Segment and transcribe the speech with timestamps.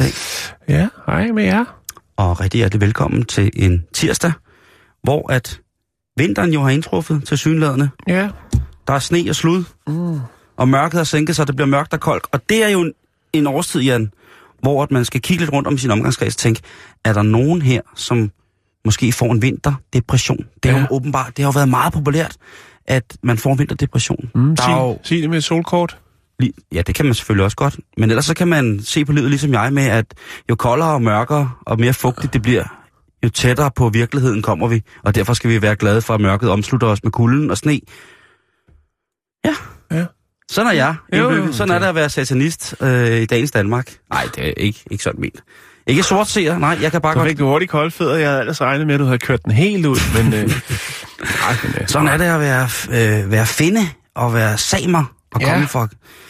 [0.00, 0.12] Eftermiddag,
[0.68, 1.64] Ja, hej med jer.
[2.16, 4.32] og rigtig hjertelig velkommen til en tirsdag,
[5.02, 5.60] hvor at
[6.16, 7.90] vinteren jo har indtruffet til synlædende.
[8.08, 8.28] Ja.
[8.86, 10.18] Der er sne og slud, mm.
[10.56, 12.24] og mørket har sænket sig, det bliver mørkt og koldt.
[12.32, 12.92] Og det er jo en,
[13.32, 14.10] en årstid, Jan,
[14.62, 16.60] hvor at man skal kigge lidt rundt om sin omgangskreds og tænke,
[17.04, 18.30] er der nogen her, som
[18.84, 20.46] måske får en vinterdepression?
[20.62, 20.80] Det er Ja.
[20.80, 22.36] jo åbenbart, det har jo været meget populært,
[22.86, 24.30] at man får en vinterdepression.
[24.34, 25.98] Mm, der er sig, jo, sig det med et solkort.
[26.72, 29.30] Ja, det kan man selvfølgelig også godt, men ellers så kan man se på livet
[29.30, 30.06] ligesom jeg med, at
[30.50, 32.64] jo koldere og mørkere og mere fugtigt det bliver,
[33.24, 36.50] jo tættere på virkeligheden kommer vi, og derfor skal vi være glade for, at mørket
[36.50, 37.80] omslutter os med kulden og sne.
[39.44, 39.54] Ja.
[39.92, 40.04] Ja.
[40.50, 40.94] Sådan er jeg.
[41.12, 41.54] Jo, jo, indbygget.
[41.54, 43.96] Sådan er det at være satanist øh, i dagens Danmark.
[44.10, 45.42] Nej, det er ikke, ikke sådan ment.
[45.86, 47.28] Ikke sort ser, nej, jeg kan bare Så godt...
[47.28, 48.16] fik du hurtigt koldfødder.
[48.16, 50.22] Jeg havde ellers regnet med, at du havde kørt den helt ud.
[50.22, 50.40] Men, øh,
[51.42, 53.80] nej, men øh, Sådan er det at være, øh, være finde
[54.14, 55.52] og være samer og Ja.
[55.52, 55.88] komme fra...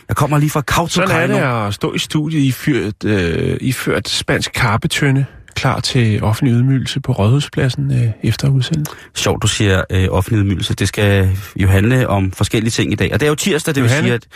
[0.08, 1.08] Jeg kommer lige fra Kautokeino.
[1.08, 6.54] Sådan er det at stå i studiet iført, øh, iført spansk karpetønde, klar til offentlig
[6.54, 8.96] ydmygelse på Rådhuspladsen øh, efter udsendelsen.
[9.14, 10.74] Sjovt, du siger øh, offentlig ydmygelse.
[10.74, 13.12] Det skal jo handle om forskellige ting i dag.
[13.12, 14.06] Og det er jo tirsdag, det vil Johanne?
[14.08, 14.26] sige, at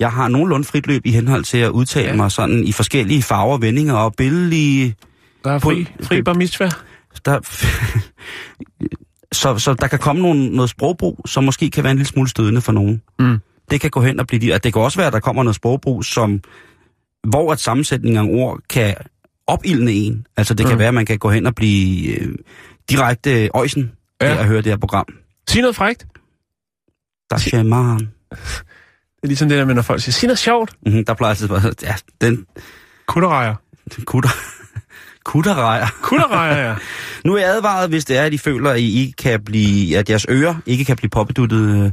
[0.00, 2.16] jeg har nogenlunde frit løb i henhold til at udtale ja.
[2.16, 4.94] Mig sådan i forskellige farver, vendinger og billedlige...
[5.44, 6.70] Der er fri, fri bar mitzvah.
[7.24, 7.40] Der,
[9.32, 12.28] så, så der kan komme nogle, noget sprogbrug, som måske kan være en lille smule
[12.28, 13.02] stødende for nogen.
[13.18, 13.38] Mm.
[13.70, 14.54] Det kan gå hen og blive...
[14.54, 16.40] At det kan også være, at der kommer noget sprogbrug, som,
[17.28, 18.94] hvor at sammensætningen af ord kan
[19.46, 20.26] opildne en.
[20.36, 20.78] Altså det kan Mm.
[20.78, 22.34] være, at man kan gå hen og blive øh,
[22.90, 24.26] direkte øjsen ja.
[24.26, 25.06] Af at høre det her program.
[25.48, 26.06] Sig noget frægt.
[27.30, 27.98] Der er man.
[28.30, 30.72] Det er ligesom det der med, når folk siger, sig noget sjovt.
[30.86, 32.46] Mm-hmm, der plejer altid at ja, den,
[33.06, 33.54] Kutterrejer.
[34.04, 34.30] kutter,
[35.24, 35.86] kutterrejer.
[36.02, 36.74] Kutterrejer, ja.
[37.24, 39.98] Nu er jeg advaret, hvis det er, at I føler, at, I ikke kan blive,
[39.98, 41.90] at jeres ører ikke kan blive påbeduttet øh,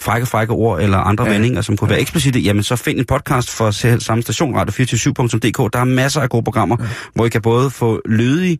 [0.00, 1.32] frække, frække ord eller andre ja.
[1.32, 5.72] Vendinger, som kunne være eksplicite, jamen så find en podcast for selv samme station, radio247.dk.
[5.72, 6.86] Der er masser af gode programmer, ja.
[7.14, 8.58] hvor I kan både få lødig,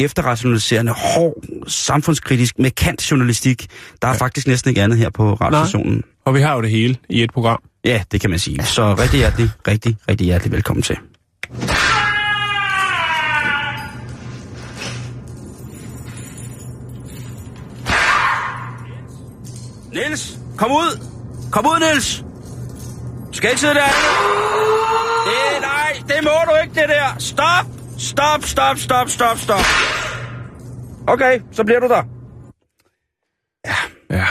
[0.00, 1.34] efterrationaliserende, hård,
[1.66, 3.66] samfundskritisk, med kant journalistik.
[4.02, 4.18] Der er ja.
[4.18, 6.02] faktisk næsten ikke andet her på radiostationen.
[6.24, 7.62] Og vi har jo det hele i et program.
[7.84, 8.64] Ja, det kan man sige.
[8.64, 10.96] Så rigtig hjertelig, rigtig, rigtig hjertelig velkommen til.
[19.92, 20.92] Niels, kom ud!
[21.52, 22.24] Kom ud, Niels!
[23.30, 23.90] Du skal ikke sidde der.
[25.28, 27.18] Det, nej, det må du ikke, det der.
[27.18, 27.66] Stop!
[27.98, 29.64] Stop, stop, stop, stop, stop.
[31.06, 32.02] Okay, så bliver du der.
[34.10, 34.26] Ja.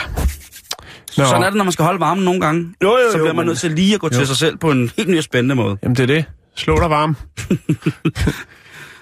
[1.16, 1.24] Nå.
[1.24, 2.74] Sådan er det, når man skal holde varmen nogle gange.
[2.82, 4.18] Jo, jo, så bliver man nødt til lige at gå jo.
[4.18, 5.78] til sig selv på en helt ny og spændende måde.
[5.82, 6.24] Jamen, det er det.
[6.56, 7.16] Slå dig varm.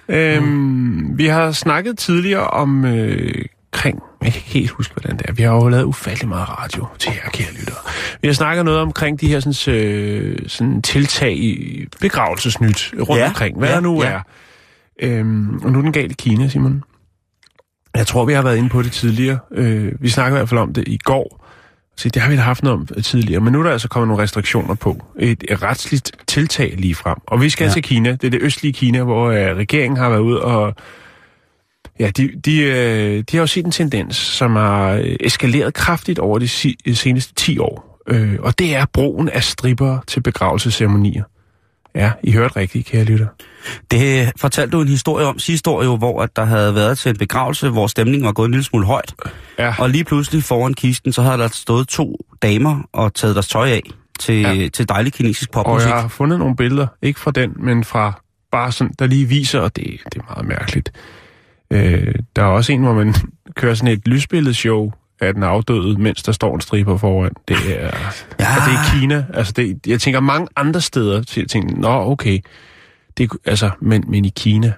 [0.16, 4.02] øhm, vi har snakket tidligere om øh, kring...
[4.22, 5.32] Jeg kan ikke helt huske, hvordan det er.
[5.32, 7.76] Vi har jo lavet ufattelig meget radio til jer, kære lyttere.
[8.22, 13.28] Vi har snakket noget omkring de her sådan, øh, sådan tiltag i begravelsesnyt rundt Ja,
[13.28, 13.58] omkring.
[13.58, 14.08] Hvad ja, der nu ja.
[14.08, 14.20] er.
[15.02, 16.82] Øhm, og nu er den galt i Kina, Simon.
[17.96, 19.38] Jeg tror, vi har været inde på det tidligere.
[19.52, 21.44] Øh, vi snakkede i hvert fald om det i går.
[21.96, 23.40] Så det har vi da haft noget om tidligere.
[23.40, 25.04] Men nu er der altså kommet nogle restriktioner på.
[25.18, 27.16] Et, et retsligt tiltag lige frem.
[27.26, 27.70] Og vi skal Ja.
[27.72, 28.10] til Kina.
[28.10, 30.74] Det er det østlige Kina, hvor øh, regeringen har været ude og...
[32.00, 36.18] Ja, de, de, øh, de har jo set en tendens, som har øh, eskaleret kraftigt
[36.18, 38.02] over de si, seneste 10 år.
[38.08, 41.22] Øh, og det er brugen af stripper til begravelsesceremonier.
[41.94, 43.26] Ja, I hørte rigtigt, kære lytter.
[43.90, 47.10] Det fortalte du en historie om sidste år jo, hvor at der havde været til
[47.10, 49.14] en begravelse, hvor stemningen var gået en lille smule højt.
[49.58, 49.74] Ja.
[49.78, 53.68] Og lige pludselig foran kisten, så havde der stået to damer og taget deres tøj
[53.68, 53.82] af
[54.18, 54.68] til, ja.
[54.68, 55.88] Til dejlig kinesisk Og popmusik.
[55.88, 58.22] jeg har fundet nogle billeder, ikke fra den, men fra
[58.52, 60.92] bare sådan, der lige viser, og det, det er meget mærkeligt.
[61.72, 63.14] Øh, der er også en, hvor man
[63.56, 67.32] kører sådan et lysbilledshow af den afdøde, mens der står en striber foran.
[67.48, 67.90] Det er,
[68.40, 68.56] Ja.
[68.56, 69.24] og det er Kina.
[69.34, 72.38] Altså det, jeg tænker mange andre steder, til jeg tænker, nå okay,
[73.18, 74.72] det, altså, men, men i Kina.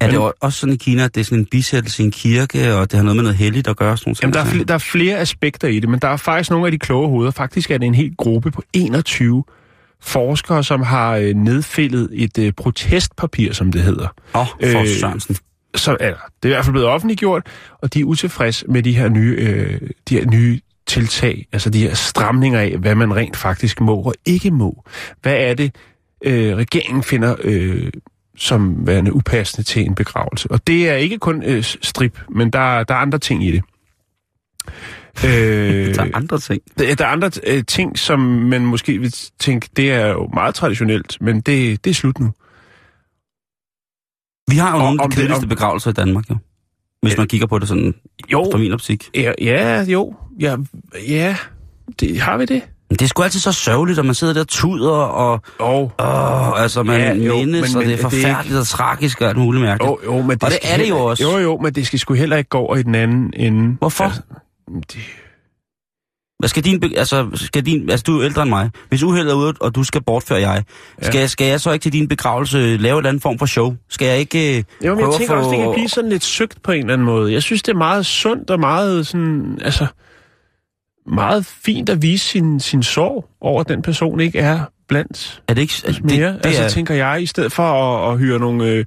[0.00, 2.10] Er det Men- også sådan i Kina, at det er sådan en bisættelse i en
[2.12, 3.96] kirke, og det har noget med noget helligt at gøre?
[3.96, 6.50] Sådan Jamen, der, er flere, der er flere aspekter i det, men der er faktisk
[6.50, 7.30] nogle af de kloge hoveder.
[7.30, 9.44] Faktisk er det en hel gruppe på 21
[10.02, 14.08] forskere, som har øh, nedfældet et øh, protestpapir, som det hedder.
[14.34, 15.36] Åh, oh, for Øh, Sørensen.
[15.74, 16.12] Så er
[16.42, 17.46] det er i hvert fald blevet offentliggjort,
[17.82, 21.78] og de er utilfredse med de her nye, øh, de her nye tiltag, altså de
[21.82, 24.84] her stramninger af, hvad man rent faktisk må og ikke må.
[25.22, 25.74] Hvad er det,
[26.24, 27.92] øh, regeringen finder øh,
[28.36, 30.50] som værende upassende til en begravelse?
[30.50, 33.62] Og det er ikke kun øh, strip, men der, der er andre ting i det.
[35.24, 36.62] Øh, Der er andre ting.
[36.78, 40.54] der, der er andre øh, ting, som man måske vil tænke, det er jo meget
[40.54, 42.32] traditionelt, men det, det er slut nu.
[44.50, 46.36] Vi har jo Og- nogle af de kedeligste om- begravelser i Danmark, jo.
[47.02, 47.94] Hvis man kigger på det sådan,
[48.32, 49.08] Jo, fra min optik.
[49.14, 50.56] ja, ja jo, ja,
[51.08, 51.36] ja,
[52.00, 52.62] det, har vi det?
[52.90, 56.62] Men det er sgu altid så sørgeligt, at man sidder der og tuder, og åh,
[56.62, 59.20] altså man Ja, ja, jo, mindes, men- og det er det er forfærdeligt og tragisk
[59.20, 59.90] og alt muligt mærkeligt.
[59.90, 61.22] Jo, jo, men det, Og det er det jo også.
[61.22, 63.76] Jo, jo, men det skal sgu heller ikke gå over i den anden ende.
[63.78, 64.04] Hvorfor?
[64.04, 64.20] Altså,
[64.92, 64.96] det,
[66.48, 68.70] skal din, altså, skal din, altså du er ældre end mig.
[68.88, 70.62] Hvis uheldet er ude, og du skal bortføre jeg,
[71.02, 71.20] skal, Ja.
[71.20, 73.74] jeg, skal jeg så ikke til din begravelse lave en eller anden form for show?
[73.88, 75.38] Skal jeg ikke øh, jo, men jeg at tænker få...
[75.38, 77.32] også, det kan blive sådan lidt søgt på en eller anden måde.
[77.32, 79.86] Jeg synes, det er meget sundt og meget sådan, altså,
[81.06, 85.54] meget fint at vise sin, sin sorg over, at den person ikke er blandt Er
[85.54, 85.74] det ikke...
[86.02, 86.32] mere.
[86.32, 88.84] Det, det altså, er, tænker jeg, i stedet for at, at hyre nogle, øh,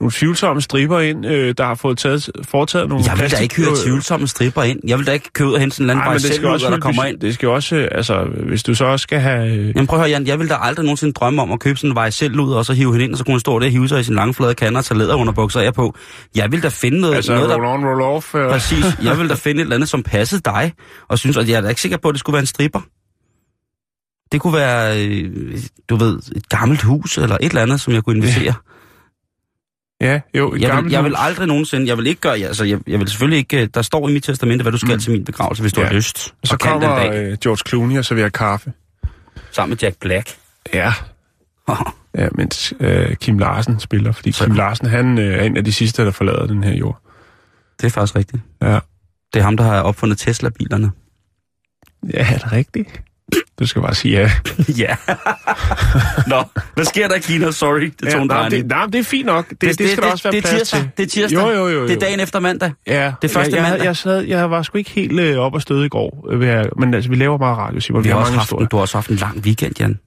[0.00, 3.56] nogle tvivlsomme striber ind, øh, der har fået taget, foretaget nogle jeg vil da ikke
[3.56, 4.80] høre tvivlsomme stripper ind.
[4.86, 6.34] Jeg vil da ikke køre ud og hente sådan en eller anden men det skal
[6.34, 7.20] selv også der kommer ind.
[7.20, 9.48] Det skal også, øh, altså, hvis du så også skal have...
[9.48, 11.78] øh, Jamen prøv at høre, Jan, jeg vil da aldrig nogensinde drømme om at købe
[11.78, 13.58] sådan en vej selv ud, og så hive hende ind, og så kunne hun stå
[13.58, 15.94] der og hive sig i sin lange flade kander og tage læderunderbukser af på.
[16.34, 18.34] Jeg vil da finde noget, Altså, noget roll on, roll off.
[18.34, 18.50] Øh.
[18.50, 18.84] Præcis.
[19.04, 20.72] Jeg vil da finde et eller andet, som passede dig,
[21.08, 22.80] og synes, at jeg er da ikke sikker på, at det skulle være en stripper.
[24.32, 25.58] Det kunne være, øh,
[25.88, 28.44] du ved, et gammelt hus, eller et eller andet, som jeg kunne invitere.
[28.44, 28.52] Ja,
[30.34, 32.98] jo, et Jeg vil, jeg vil aldrig nogensinde, jeg vil ikke gøre, altså jeg, jeg
[33.00, 35.00] vil selvfølgelig ikke, øh, der står i mit testamente, hvad du skal mm.
[35.00, 35.86] til min begravelse, hvis du Ja.
[35.86, 36.18] har lyst.
[36.18, 38.72] Så og den kommer øh, George Clooney og serverer kaffe.
[39.52, 40.36] sammen med Jack Black.
[40.74, 40.92] Ja.
[42.18, 45.64] Ja, mens øh, Kim Larsen spiller, fordi Så- Kim Larsen, han øh, er en af
[45.64, 47.00] de sidste, der forlader den her jord.
[47.80, 48.42] det er faktisk rigtigt.
[48.62, 48.78] Ja.
[49.32, 50.90] Det er ham, der har opfundet Tesla-bilerne.
[52.14, 53.00] Ja, er det rigtigt?
[53.58, 54.30] Du skal bare sige ja.
[54.86, 54.96] ja.
[56.26, 56.42] Nå,
[56.74, 57.50] hvad sker der i Kina?
[57.50, 59.48] Sorry, det tog ja en nej, det, nej, det er fint nok.
[59.50, 60.80] Det, det, det skal der også være det plads tirsdag.
[60.80, 60.90] til.
[60.96, 61.38] Det er tirsdag.
[61.42, 61.82] Jo, jo, jo, jo.
[61.88, 62.72] Det er dagen efter mandag.
[62.86, 63.84] Ja, Det første jeg, jeg, mandag.
[63.86, 66.26] jeg, sad, jeg var sgu ikke helt øh, op og støde i går.
[66.30, 68.04] øh, jeg- Men altså, vi laver meget radio, Simon.
[68.04, 69.98] Vi Vi, har har mange haft, en, du har også haft en lang weekend, Jan.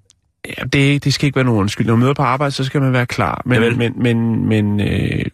[0.58, 1.88] Ja, det, det skal ikke være nogen undskyld.
[1.88, 3.42] Når man møder på arbejde, så skal man være klar.
[3.46, 3.78] Men, Javel.
[3.78, 5.26] men, men, men øh,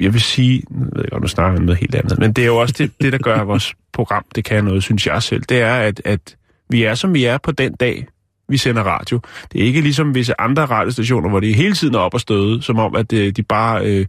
[0.00, 2.32] jeg vil sige, nu ved jeg godt, nu snakker jeg om noget helt andet, men
[2.32, 5.22] det er jo også det, det der gør vores program, det kan noget, synes jeg
[5.22, 5.42] selv.
[5.48, 6.36] Det er, at, at
[6.70, 8.06] vi er, som vi er på den dag,
[8.48, 9.20] vi sender radio.
[9.52, 12.62] Det er ikke ligesom visse andre radiostationer, hvor de hele tiden er op og støde,
[12.62, 14.06] som om, at øh, de bare øh,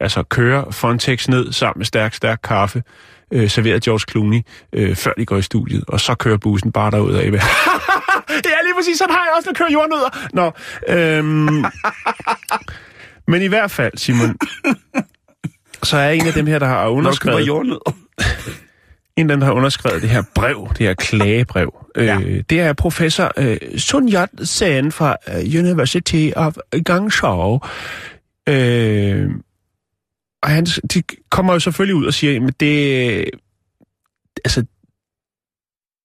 [0.00, 2.82] altså kører Fontex ned sammen med stærk, stærk kaffe,
[3.32, 4.40] øh, serverer George Clooney,
[4.72, 7.24] øh, før de går i studiet, og så kører bussen bare derud af.
[8.44, 10.08] det er lige præcis, sådan har jeg også, når jeg kører jordnødder.
[10.32, 10.52] Nå,
[10.88, 11.64] øhm,
[13.32, 14.36] men i hvert fald, Simon,
[15.82, 17.80] så er en af dem her, der har Når du køber underskrevet, jordnød.
[19.16, 22.20] En der har underskrevet det her brev, det her klagebrev, Ja.
[22.20, 27.60] øh, det er professor øh, Sun Yat Sen fra øh, University of Guangzhou.
[28.48, 29.30] Øh,
[30.42, 33.24] og han, de kommer jo selvfølgelig ud og siger, at det,
[34.44, 34.64] altså,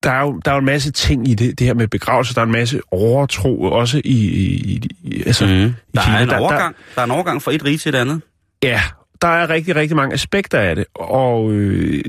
[0.04, 2.36] der er, jo, der er jo en masse ting i det, det her med begravelse.
[2.36, 5.52] Der er en masse overtro også i, i, i altså, mm.
[5.52, 5.74] Mm.
[5.96, 6.76] Der, Kina, er en der- der- overgang.
[6.96, 8.22] Der, er en overgang fra et rige til et andet.
[8.64, 8.82] Ja,
[9.22, 12.04] der er rigtig, rigtig mange aspekter af det, og øh,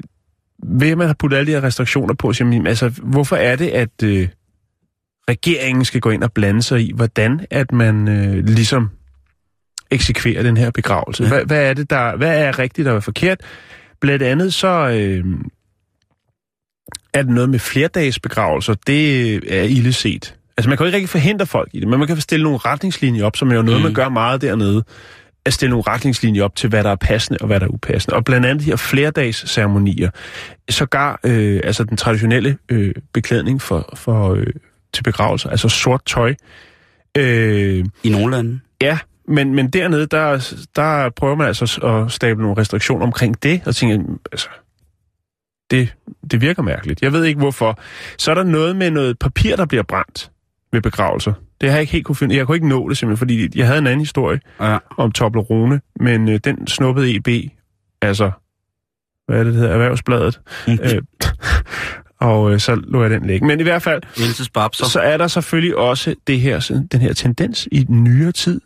[0.62, 4.02] ved man har puttet alle de her restriktioner på, jamen, altså, hvorfor er det, at
[4.04, 4.28] øh,
[5.28, 8.90] regeringen skal gå ind og blande sig i, hvordan at man øh, ligesom
[9.90, 11.22] eksekverer den her begravelse?
[11.22, 11.28] Ja.
[11.28, 13.40] Hvad, hvad er det, der hvad er rigtigt og hvad er forkert?
[14.00, 15.24] Blandt andet så øh,
[17.14, 20.36] er det noget med flerdages begravelser, det er ille set.
[20.56, 22.58] Altså man kan jo ikke rigtig forhindre folk i det, men man kan stille nogle
[22.58, 23.84] retningslinjer op, som er jo noget, mm.
[23.84, 24.84] man gør meget dernede
[25.46, 28.16] at stille nogle retningslinjer op til, hvad der er passende og hvad der er upassende.
[28.16, 30.10] Og blandt andet de her flerdags ceremonier.
[30.70, 34.46] Sågar øh, altså den traditionelle øh, beklædning for, for, øh,
[34.94, 36.34] til begravelser, altså sort tøj.
[37.16, 38.60] Øh, I nogle lande.
[38.82, 43.62] ja, men, men dernede, der, der prøver man altså at stable nogle restriktioner omkring det,
[43.66, 44.48] og tænker, altså,
[45.70, 45.94] det,
[46.30, 47.02] det virker mærkeligt.
[47.02, 47.78] Jeg ved ikke hvorfor.
[48.18, 50.30] Så er der noget med noget papir, der bliver brændt
[50.72, 51.32] ved begravelser.
[51.60, 52.36] Det har jeg ikke helt kunne finde.
[52.36, 54.78] Jeg kunne ikke nå det simpelthen, fordi jeg havde en anden historie Ja.
[54.98, 57.28] om Toblerone, men øh, den snuppede EB,
[58.02, 58.30] altså,
[59.26, 60.76] hvad er det, det hedder, Erhvervsbladet, øh,
[62.20, 63.46] og øh, så lå jeg den ligge.
[63.46, 64.02] Men i hvert fald,
[64.72, 68.60] så er der selvfølgelig også det her, den her tendens i den nyere tid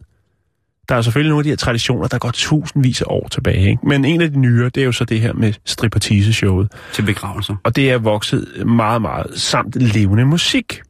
[0.89, 3.71] Der er selvfølgelig nogle af de her traditioner, der går tusindvis af år tilbage.
[3.71, 3.87] Ikke?
[3.89, 6.69] Men en af de nyere, det er jo så det her med striptease-showet.
[6.93, 7.57] Til begravelser.
[7.65, 10.81] Og det er vokset meget, meget samt levende musik.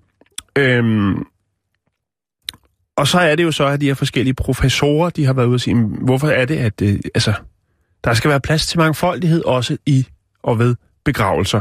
[0.57, 1.27] Øhm,
[2.97, 5.55] og så er det jo så, at de her forskellige professorer, de har været ude
[5.55, 7.33] og sige, hvorfor er det, at øh, altså,
[8.05, 10.07] der skal være plads til mangfoldighed også i
[10.43, 11.61] og ved begravelser.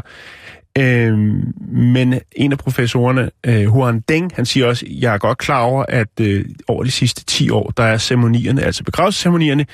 [0.77, 5.61] Øhm, men en af professorerne, øh, Huan Deng, han siger også, jeg er godt klar
[5.61, 9.65] over, at øh, over de sidste 10 år, der er ceremonierne, altså begravelsesceremonierne,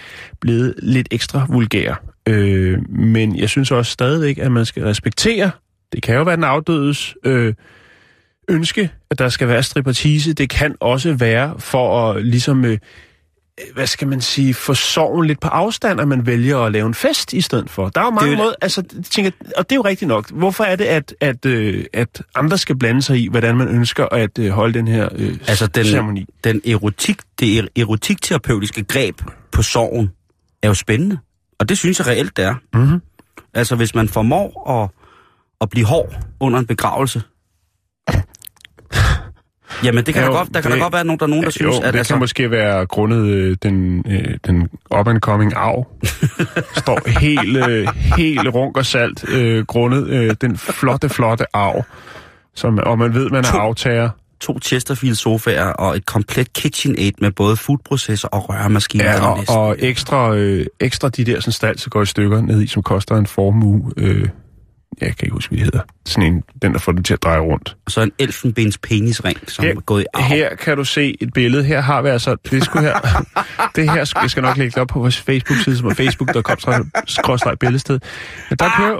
[0.41, 1.95] blevet lidt ekstra vulgære.
[2.27, 5.51] Øh, men jeg synes også stadigvæk, at man skal respektere,
[5.93, 7.53] det kan jo være den afdødes øh,
[8.49, 10.33] ønske, at der skal være striptease.
[10.33, 12.65] Det kan også være for at ligesom...
[12.65, 12.77] Øh,
[13.73, 16.93] hvad skal man sige, få sorgen lidt på afstand, at man vælger at lave en
[16.93, 17.89] fest i stedet for.
[17.89, 20.07] Der er jo mange Det er jo måder, altså, tænker, og det er jo rigtigt
[20.09, 20.31] nok.
[20.31, 24.05] Hvorfor er det, at, at, øh, at andre skal blande sig i, hvordan man ønsker
[24.05, 26.25] at øh, holde den her øh, Altså, den, ceremoni?
[26.43, 29.21] den erotik, det er- erotikterapeutiske greb
[29.51, 30.09] på sorgen
[30.63, 31.17] er jo spændende.
[31.59, 32.55] Og det synes jeg reelt, det er.
[32.73, 33.01] Mm-hmm.
[33.53, 34.89] Altså, hvis man formår at,
[35.61, 37.21] at blive hård under en begravelse,
[39.83, 41.29] jamen det kan Jo, der godt, der kan det- der godt være nogen, der er
[41.29, 44.69] nogen, der Jo, synes, det at kan altså, måske være grundet øh, den, øh, den
[44.95, 45.87] up-and-coming arv.
[46.83, 51.83] Står helt, øh, helt runk og salt øh, grundet øh, den flotte, flotte arv.
[52.55, 54.09] Som, og man ved, man er To- aftager.
[54.39, 59.03] to Chesterfield sofaer og et komplet KitchenAid med både foodprocessor og røremaskine.
[59.03, 62.61] Ja, og, og ekstra, øh, ekstra de der sådan stald, så går i stykker ned
[62.61, 63.91] i, som koster en formue.
[63.97, 64.27] Øh,
[65.01, 65.81] jeg kan ikke huske, hvad det hedder.
[66.05, 67.77] Sådan en, den, der får det til at dreje rundt.
[67.85, 70.23] og så en elfenbens penisring, som Her- er gået i arv.
[70.23, 71.63] Her kan du se et billede.
[71.63, 72.35] Her har vi altså...
[72.51, 73.23] Det, skulle her,
[73.75, 77.57] det her, skal- jeg skal nok lægge det op på vores Facebook-side, som er facebook.com
[77.59, 77.99] billedsted.
[78.49, 78.99] Men der kører,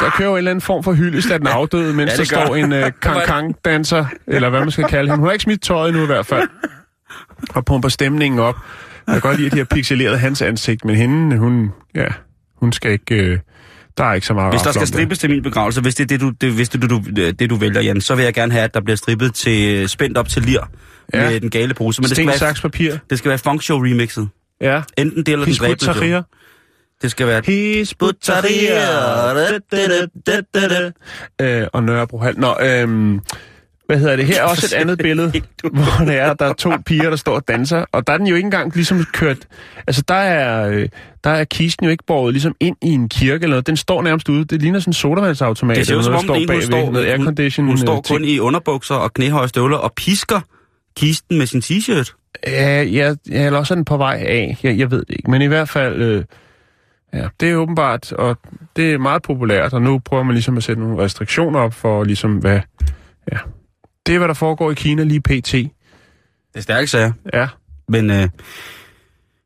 [0.00, 2.24] der kører jo en eller anden form for hyldest af den afdøde, mens Ja, der
[2.24, 5.16] står en uh, kang-kang-danser, eller hvad man skal kalde hende.
[5.18, 6.48] Hun har ikke smidt tøjet nu i hvert fald.
[7.54, 8.56] Og pumper stemningen op.
[9.06, 12.06] Jeg kan godt lide, at de har pixeleret hans ansigt, men hende, hun, ja,
[12.56, 13.14] hun skal ikke...
[13.14, 13.38] Øh,
[13.98, 16.08] der er ikke så meget Hvis der skal strippes til min begravelse, hvis det er
[16.08, 18.64] det, du, det, hvis det, du, det, du vælger, Jan, så vil jeg gerne have,
[18.64, 20.70] at der bliver strippet til spændt op til lir
[21.14, 21.30] Ja.
[21.30, 22.00] med den gale pose.
[22.00, 22.96] Men det skal, Sten, være, saks, papir.
[23.10, 24.28] det skal være funk show remixet.
[24.60, 24.82] Ja.
[24.98, 26.22] Enten det eller den dræbende.
[27.02, 27.42] Det skal være...
[28.22, 28.72] Tahrir.
[31.40, 32.38] Øh, og Nørrebro Hal.
[32.38, 33.20] Nå, øhm,
[33.88, 34.26] hvad hedder det?
[34.26, 37.34] Her er også et andet billede, hvor det er, der er to piger, der står
[37.34, 37.84] og danser.
[37.92, 39.36] Og der er den jo ikke engang ligesom kørt...
[39.86, 40.88] Altså, der er, øh,
[41.24, 43.66] der er kisten jo ikke båret ligesom ind i en kirke eller noget.
[43.66, 44.44] Den står nærmest ude.
[44.44, 45.76] Det ligner sådan en sodavandsautomat.
[45.76, 46.62] Det ser ud eller som noget, om, der det en, hun bagved.
[46.66, 48.26] står, Noget hun, hun står øh, kun ting.
[48.26, 50.40] i underbukser og knæhøje støvler og pisker
[50.96, 52.14] kisten med sin t-shirt.
[52.46, 54.56] Ja, ja, ja, eller også er den på vej af.
[54.62, 55.30] Jeg, jeg ved det ikke.
[55.30, 56.02] Men i hvert fald...
[56.02, 56.24] Øh,
[57.14, 58.38] Ja, det er åbenbart, og
[58.76, 62.04] det er meget populært, og nu prøver man ligesom at sætte nogle restriktioner op for
[62.04, 62.60] ligesom hvad...
[63.32, 63.38] Ja,
[64.08, 65.52] det er, hvad der foregår i Kina lige pt.
[65.52, 65.70] Det
[66.54, 67.12] er stærke sager.
[67.34, 67.46] Ja,
[67.88, 68.28] Men øh,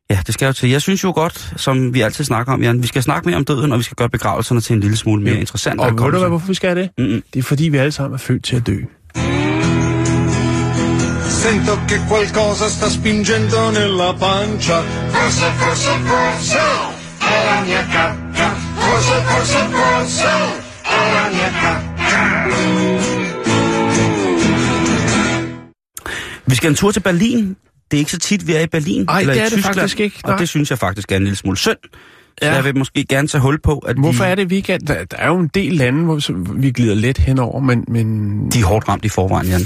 [0.09, 0.69] ja, det skal jo til.
[0.69, 3.45] Jeg synes jo godt, som vi altid snakker om, Jan, vi skal snakke mere om
[3.45, 5.39] døden, og vi skal gøre begravelserne til en lille smule mere Ja.
[5.39, 5.79] interessant.
[5.79, 6.89] og ved du hvad, hvorfor vi skal have det?
[6.97, 7.23] Mm-mm.
[7.33, 8.77] Det er fordi, vi alle sammen er født til at dø.
[11.43, 14.77] Sento che qualcosa sta spingendo nella pancia.
[15.15, 16.61] Forse, forse, forse
[17.35, 18.47] è la mia cacca.
[18.83, 20.31] Forse, forse, forse
[20.97, 23.22] è la mia cacca.
[26.47, 27.55] Vi skal en tur til Berlin.
[27.91, 29.05] Det er ikke så tit, vi er i Berlin.
[29.09, 30.33] Ej, eller det i er det Tyskland, faktisk ikke, nej.
[30.33, 31.77] Og det synes jeg faktisk er en lille smule synd.
[32.41, 32.53] Så Ja.
[32.55, 34.77] jeg vil måske gerne tage hul på, at Hvorfor de, er det, vi ikke er...
[34.77, 37.85] Der, der er jo en del lande, hvor vi glider let henover, men...
[37.87, 39.61] men de er hårdt ramt i forvejen, Jan.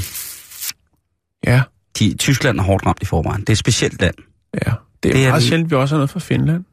[1.47, 1.61] ja,
[1.99, 3.41] De, Tyskland er hårdt ramt i forvejen.
[3.41, 4.15] Det er et specielt land.
[4.53, 4.59] ja.
[4.59, 6.63] Det er, Det det er meget den- sjældent, vi også har noget fra Finland.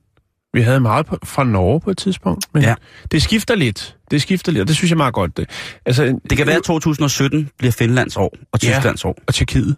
[0.54, 2.68] Vi havde meget på, fra Norge på et tidspunkt, men Ja.
[2.68, 2.74] ja.
[3.12, 3.96] det skifter lidt.
[4.10, 5.36] Det skifter lidt, og det synes jeg meget godt.
[5.36, 5.50] Det,
[5.86, 8.72] altså, Det kan være, at 2017 bliver Finlands år og Ja.
[8.72, 9.18] Tysklands år.
[9.26, 9.76] Og Tjekkiet.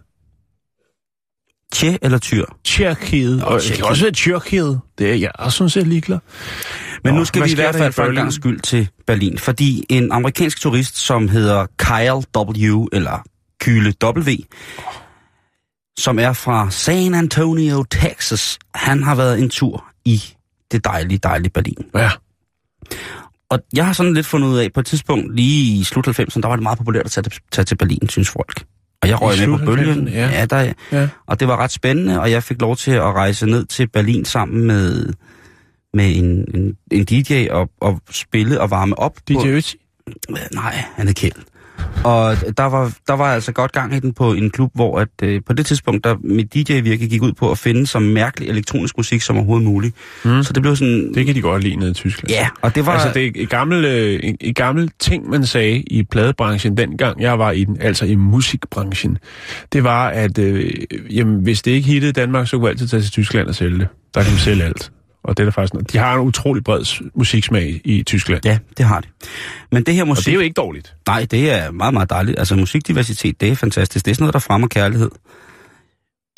[1.73, 2.45] Tje eller tyr.
[2.63, 3.43] Tjekkiet.
[3.43, 4.79] Og det kan også være Tyrkiet.
[4.97, 6.19] Det er jeg også sådan set ligeglad.
[7.03, 9.85] Men Nå, nu skal vi i hvert fald for en gang skyld til Berlin, fordi
[9.89, 13.23] en amerikansk turist, som hedder Kyle W., eller
[13.61, 14.31] Kyle W.,
[15.99, 20.23] som er fra San Antonio, Texas, han har været en tur i
[20.71, 21.85] det dejlige, dejlige Berlin.
[21.95, 22.09] Ja.
[23.49, 26.41] Og jeg har sådan lidt fundet ud af, på et tidspunkt lige i slut 90'erne,
[26.41, 28.65] der var det meget populært at tage, tage til Berlin, synes folk.
[29.15, 30.07] Og jeg røg med på bølgen.
[30.07, 30.29] 90'erne, ja.
[30.39, 31.07] ja der, Ja.
[31.27, 34.25] og det var ret spændende, og jeg fik lov til at rejse ned til Berlin
[34.25, 35.13] sammen med,
[35.93, 39.17] med en, en, en DJ og, og spille og varme op.
[39.27, 39.75] DJ På, Ötzi.
[40.53, 41.33] nej, han er Kjeld.
[42.03, 45.07] Og der var, der var altså godt gang i den på en klub, hvor at,
[45.23, 48.97] øh, på det tidspunkt, der mit DJ-virke gik ud på at finde så mærkelig elektronisk
[48.97, 49.95] musik som overhovedet muligt.
[50.25, 50.43] Mm.
[50.43, 51.13] Så det blev sådan...
[51.13, 52.31] Det kan de godt lide nede i Tyskland.
[52.31, 52.91] Ja, og det var...
[52.91, 57.21] Altså, det er et gammelt, øh, et, et gammelt ting, man sagde i pladebranchen dengang
[57.21, 59.17] jeg var i den, altså i musikbranchen.
[59.73, 60.73] Det var, at øh,
[61.09, 63.79] jamen, hvis det ikke hittede Danmark, så kunne vi altid tage til Tyskland og sælge
[63.79, 63.87] det.
[64.13, 64.91] Der kan man sælge alt.
[65.23, 65.93] Og det er der faktisk noget.
[65.93, 68.45] De har en utrolig bred musiksmag i Tyskland.
[68.45, 69.07] Ja, det har de.
[69.71, 70.21] Men det her musik...
[70.21, 70.95] Og det er jo ikke dårligt.
[71.07, 72.39] Nej, det er meget, meget dejligt.
[72.39, 74.05] Altså musikdiversitet, det er fantastisk.
[74.05, 75.09] Det er sådan noget, der fremmer kærlighed.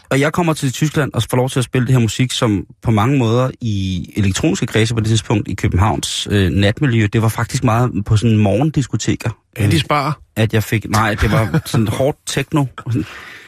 [0.09, 2.65] Og jeg kommer til Tyskland og får lov til at spille det her musik, som
[2.81, 7.27] på mange måder i elektroniske kredse på det tidspunkt i Københavns øh, natmiljø, det var
[7.27, 9.29] faktisk meget på sådan morgendiskoteker.
[9.59, 10.11] Ja, de sparer.
[10.35, 12.65] At jeg fik, nej, det var sådan hårdt techno,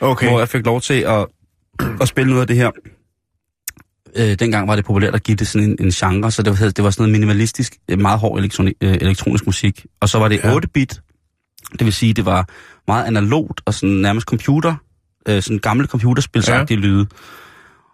[0.02, 0.30] Okay.
[0.30, 1.26] hvor jeg fik lov til at,
[2.02, 2.72] at spille noget af det her.
[4.16, 6.70] Øh, dengang var det populært at give det sådan en, en genre, så det var,
[6.70, 9.86] det var sådan noget minimalistisk, øh, meget hård elektroni, øh, elektronisk musik.
[10.00, 10.58] Og så var det Ja.
[10.58, 11.02] 8-bit,
[11.72, 12.50] det vil sige, det var
[12.88, 14.76] meget analogt og sådan nærmest computer,
[15.28, 16.86] øh, sådan gamle computerspilsagtige ja.
[16.86, 17.08] lyde.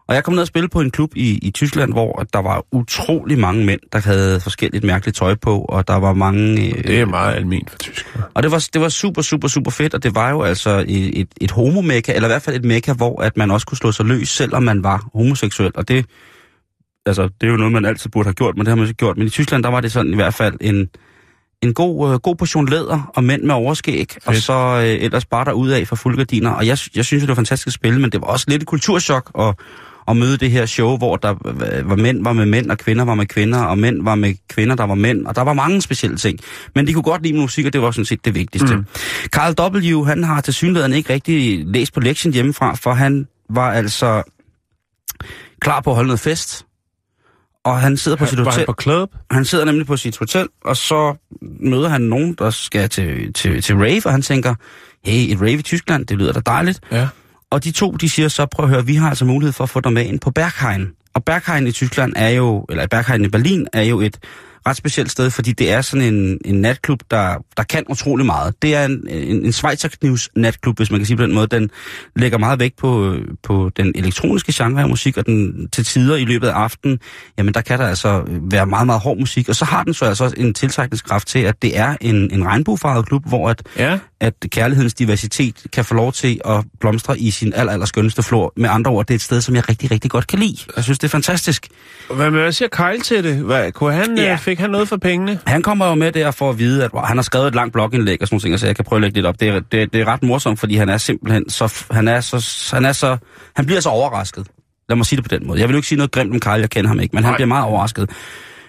[0.08, 2.66] Og jeg kom ned og spille på en klub i, i Tyskland, hvor der var
[2.72, 6.68] utrolig mange mænd, der havde forskelligt mærkeligt tøj på, og der var mange...
[6.68, 8.24] Øh, Det er meget almindeligt for tyskere.
[8.34, 11.20] og det var, det var super, super, super fedt, og det var jo altså et,
[11.20, 13.92] et, et homomekka, eller i hvert fald et mekka, hvor at man også kunne slå
[13.92, 15.72] sig løs, selvom man var homoseksuel.
[15.76, 16.06] Og det,
[17.06, 18.98] altså, det er jo noget, man altid burde have gjort, men det har man ikke
[18.98, 19.18] gjort.
[19.18, 20.90] Men i Tyskland, der var det sådan i hvert fald en,
[21.64, 24.44] en god, øh, god portion læder og mænd med overskæg, og Fedt.
[24.44, 26.50] så øh, ellers bare derud af for fuldgardiner.
[26.52, 28.68] Og jeg, jeg synes, det var fantastisk at spille, men det var også lidt et
[28.68, 29.56] kulturschok at,
[30.08, 33.06] at møde det her show, hvor der øh, var mænd var med mænd, og kvinder
[33.06, 35.82] var med kvinder, og mænd var med kvinder, der var mænd, og der var mange
[35.82, 36.40] specielle ting.
[36.76, 38.76] Men de kunne godt lide musik, og det var sådan set det vigtigste.
[38.76, 38.86] Mm.
[39.26, 43.72] Carl W., han har til synligheden ikke rigtig læst på lektien hjemmefra, for han var
[43.72, 44.24] altså
[45.62, 46.66] klar på at holde noget fest,
[47.66, 48.60] og han sidder på sit Var hotel.
[48.60, 49.10] han på club?
[49.32, 51.16] Han sidder nemlig på sit hotel, og så
[51.60, 54.56] møder han nogen, der skal til, til, til rave, og han tænker,
[55.06, 56.80] hey, et rave i Tyskland, det lyder da dejligt.
[56.92, 57.08] Ja.
[57.52, 59.70] Og de to, de siger så, prøv at høre, vi har altså mulighed for at
[59.70, 60.88] få dig med ind på Berghain.
[61.14, 64.18] Og Berghain i Tyskland er jo, eller Berghain i Berlin er jo et
[64.68, 68.62] ret specielt sted, fordi det er sådan en, en natklub, der, der kan utrolig meget.
[68.62, 71.48] Det er en, en, en Schweizerknivs natklub, hvis man kan sige på den måde.
[71.48, 71.70] Den
[72.16, 76.26] lægger meget vægt på, på den elektroniske genre af musik, og den til tider i
[76.26, 77.00] løbet af aftenen,
[77.38, 79.50] jamen der kan der altså være meget, meget hård musik.
[79.50, 82.46] Og så har den så altså også en tiltrækningskraft til, at det er en, en
[82.46, 87.32] regnbuefarvet klub, hvor at, Ja at kærlighedens diversitet kan få lov til at blomstre i
[87.32, 88.54] sin aller, aller skønneste flor.
[88.56, 90.58] Med andre ord, det er et sted, som jeg rigtig, rigtig godt kan lide.
[90.76, 91.68] Jeg synes, det er fantastisk.
[92.16, 93.36] Hvad, hvad siger Kyle til det?
[93.36, 94.24] Hvad, kunne han, Ja.
[94.24, 94.36] ja.
[94.36, 95.40] Fik han noget for pengene?
[95.48, 97.74] Han kommer jo med der for at vide, at wow, han har skrevet et langt
[97.74, 99.40] blogindlæg og sådan nogle ting, så jeg kan prøve at lægge lidt op.
[99.40, 102.70] Det er, det, det er ret morsomt, fordi han er simpelthen så, han er så,
[102.76, 103.18] han er så,
[103.56, 104.48] han bliver så overrasket.
[104.90, 105.60] Lad mig sige det på den måde.
[105.60, 107.32] Jeg vil jo ikke sige noget grimt om Karl, jeg kender ham ikke, men han
[107.32, 107.38] Nej.
[107.38, 108.10] bliver meget overrasket.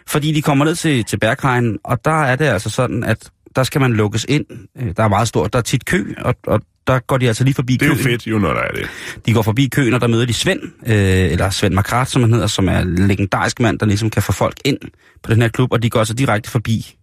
[0.07, 3.63] Fordi de kommer ned til, til Berghain, og der er det altså sådan, at der
[3.63, 4.45] skal man lukkes ind.
[4.79, 7.45] Øh, Der er meget stort, der er tit kø, og, og der går de altså
[7.45, 8.05] lige forbi Det er jo køen.
[8.05, 8.87] fedt, jo, når der er det.
[9.27, 12.33] De går forbi køen, og der møder de Svend, øh, eller Svend Makrat, som han
[12.33, 14.79] hedder, som er en legendarisk mand, der ligesom kan få folk ind
[15.23, 16.95] på den her klub, og de går så direkte forbi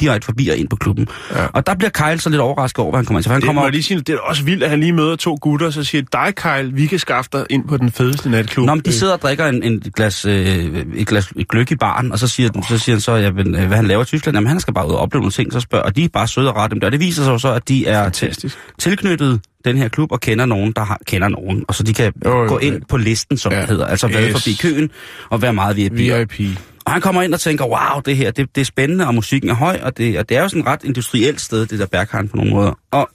[0.00, 1.08] direkte forbi og ind på klubben.
[1.34, 1.46] Ja.
[1.46, 3.28] Og der bliver Kyle så lidt overrasket over, hvad han kommer til.
[3.28, 5.16] For han Det, kommer op, lige sige, det er også vildt, at han lige møder
[5.16, 8.30] to gutter, og så siger, dig Kyle, vi kan skaffe dig ind på den fedeste
[8.30, 8.66] natklub.
[8.66, 11.76] Nå, men de sidder og drikker en, en glas, øh, et glas et gløk i
[11.76, 14.02] baren, og så siger, den, så siger han så, ja, men, øh, hvad han laver
[14.02, 14.36] i Tyskland.
[14.36, 16.28] Jamen, han skal bare ud og opleve nogle ting, så spørger, og de er bare
[16.28, 16.86] søde og rette dem der.
[16.86, 18.58] Og det viser sig jo så, at de er Fantastisk.
[18.78, 21.64] tilknyttet den her klub og kender nogen, der har, kender nogen.
[21.68, 23.66] Og så de kan Jo, jo, gå ind på listen, som Ja.
[23.66, 23.86] hedder.
[23.86, 24.32] Altså Yes.
[24.32, 24.90] forbi køen
[25.30, 25.92] og være meget VIP.
[25.98, 26.58] VIP.
[26.84, 29.50] Og han kommer ind og tænker, wow, det her, det, det er spændende, og musikken
[29.50, 31.86] er høj, og det, og det er jo sådan et ret industrielt sted, det der
[31.86, 32.78] Berghain på nogle måder.
[32.90, 33.10] Og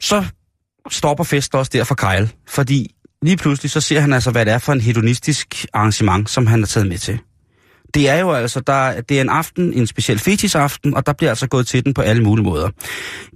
[0.00, 0.24] så
[0.90, 4.54] stopper festen også der for Kyle, fordi lige pludselig så ser han altså, hvad det
[4.54, 7.18] er for en hedonistisk arrangement, som han er taget med til.
[7.96, 11.30] Det er jo altså, der, det er en aften, en speciel fetisaften, og der bliver
[11.30, 12.70] altså gået til den på alle mulige måder.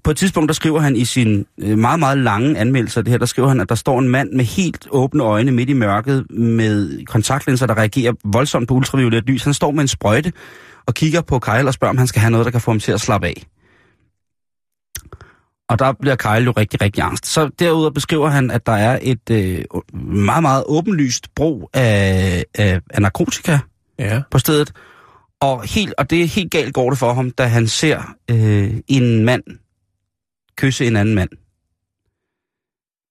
[0.04, 3.10] På et tidspunkt, der skriver han i sin øh, meget, meget lange anmeldelse af det
[3.10, 5.72] her, der skriver han, at der står en mand med helt åbne øjne midt i
[5.72, 9.44] mørket, med kontaktlinser, der reagerer voldsomt på ultraviolet lys.
[9.44, 10.32] Han står med en sprøjte
[10.86, 12.80] og kigger på Kyle og spørger, om han skal have noget, der kan få ham
[12.80, 13.46] til at slappe af.
[15.68, 17.26] Og der bliver Kyle jo rigtig, rigtig angst.
[17.26, 19.64] Så derudover beskriver han, at der er et øh,
[20.04, 23.58] meget, meget åbenlyst brug af, af, af narkotika
[24.00, 24.22] Ja.
[24.30, 24.72] på stedet.
[25.40, 28.74] Og, helt, og det er helt galt går det for ham, da han ser øh,
[28.88, 29.42] en mand
[30.60, 31.30] kysse en anden mand.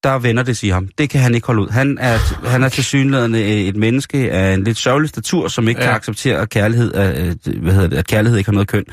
[0.04, 0.88] Der vender det sig ham.
[0.98, 1.70] Det kan han ikke holde ud.
[1.70, 5.82] Han er, han er til synligheden et menneske af en lidt sørgelig statur, som ikke
[5.82, 5.86] ja.
[5.86, 5.92] Ja.
[5.92, 8.86] kan acceptere, at kærlighed, er, øh, hvad hedder det, at kærlighed ikke har noget køn.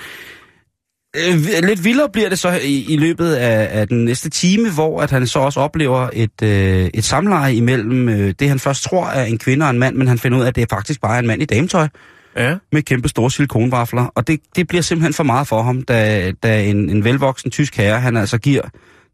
[1.17, 5.01] Øh, Lidt vildere bliver det så i, i løbet af, af den næste time, hvor
[5.01, 9.07] at han så også oplever et, øh, et samleje imellem øh, det, han først tror
[9.07, 11.15] er en kvinde og en mand, men han finder ud af, at det faktisk bare
[11.15, 11.89] er en mand i dametøj,
[12.37, 12.55] Ja.
[12.73, 14.05] med kæmpe store silikonvafler.
[14.15, 17.77] Og det, det bliver simpelthen for meget for ham, da, da en, en velvoksen tysk
[17.77, 18.63] herre, han altså giver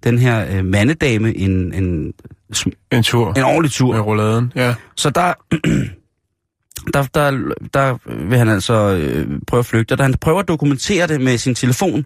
[0.05, 2.13] den her øh, mandedame en, en,
[2.93, 3.93] En tur en ordentlig tur.
[3.93, 4.53] med rouladen.
[4.57, 4.75] Ja.
[4.97, 5.33] Så der,
[6.95, 7.31] der, der,
[7.75, 7.97] der
[8.29, 9.93] vil han altså øh, prøve at flygte.
[9.93, 12.05] Og da han prøver at dokumentere det med sin telefon,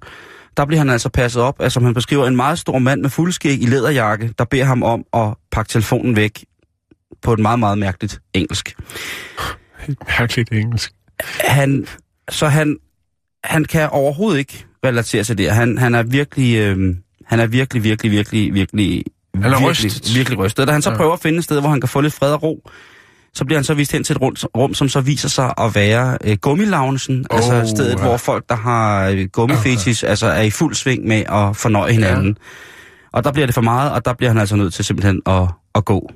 [0.56, 3.10] der bliver han altså passet op, altså som han beskriver, en meget stor mand med
[3.10, 6.44] fuldskæg i læderjakke, der beder ham om at pakke telefonen væk
[7.22, 8.76] på et meget, meget mærkeligt engelsk.
[10.18, 10.92] Mærkeligt engelsk.
[11.40, 11.86] Han,
[12.30, 12.76] så han,
[13.44, 15.50] han kan overhovedet ikke relatere sig det.
[15.50, 16.94] Han, han er virkelig, øh,
[17.26, 20.16] han er virkelig, virkelig, virkelig, virkelig, Han er virkelig, rystet.
[20.16, 20.66] virkelig rystet.
[20.68, 20.96] Da han så Ja.
[20.96, 22.70] prøver at finde et sted, hvor han kan få lidt fred og ro,
[23.36, 25.74] så bliver han så vist hen til et rum, rum som så viser sig at
[25.74, 28.02] være øh, gummiloungen, oh, altså stedet, ja.
[28.02, 32.36] hvor folk, der har øh, gummifetis, altså er i fuld sving med at fornøje hinanden.
[32.40, 32.44] Ja.
[33.12, 35.48] Og der bliver det for meget, og der bliver han altså nødt til simpelthen at,
[35.74, 36.10] at gå.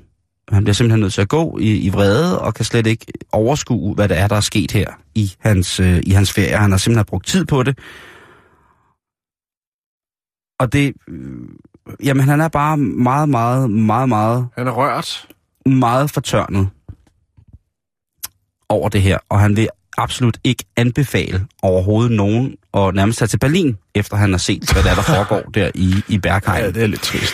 [0.51, 3.95] Han bliver simpelthen nødt til at gå i, i vrede, og kan slet ikke overskue,
[3.95, 6.57] hvad der er, der er sket her i hans, øh, i hans ferie.
[6.57, 7.79] Han har simpelthen brugt tid på det.
[10.59, 10.93] Og det...
[11.09, 11.15] Øh,
[12.03, 15.27] jamen, han er bare meget, meget, meget, meget Han er rørt.
[15.65, 16.69] meget fortørnet
[18.71, 23.37] over det her, og han vil absolut ikke anbefale overhovedet nogen at nærmest tage til
[23.37, 26.63] Berlin, efter han har set, hvad der, er, der foregår der i, i Bergheim.
[26.63, 27.33] Ja, det er lidt trist.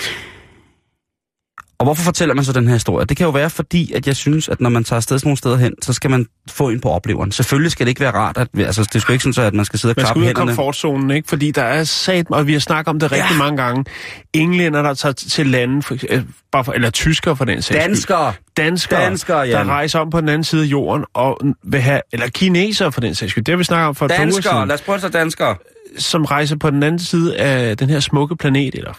[1.79, 3.05] Og hvorfor fortæller man så den her historie?
[3.05, 5.37] Det kan jo være fordi, at jeg synes, at når man tager afsted sådan nogle
[5.37, 7.31] steder hen, så skal man få en på opleveren.
[7.31, 9.65] Selvfølgelig skal det ikke være rart, at, altså det skal ikke sådan, så, at man
[9.65, 10.47] skal sidde og Man skal klappe ud af hænderne.
[10.49, 11.29] komfortzonen, ikke?
[11.29, 13.37] Fordi der er sat, og vi har snakket om det rigtig Ja.
[13.37, 13.85] mange gange.
[14.33, 17.79] Englænder, der tager til lande, for, øh, bare for, eller tyskere for den sags.
[17.85, 18.33] Danskere!
[18.57, 19.67] Danskere, Danskere, der Jan.
[19.67, 23.15] rejser om på den anden side af jorden, og vil have, eller kinesere for den
[23.15, 24.53] sags skyld, det har vi snakket om for et par uger Danskere!
[24.53, 25.55] siden, Lad os prøve at tage danskere.
[25.97, 28.93] som rejser på den anden side af den her smukke planet, eller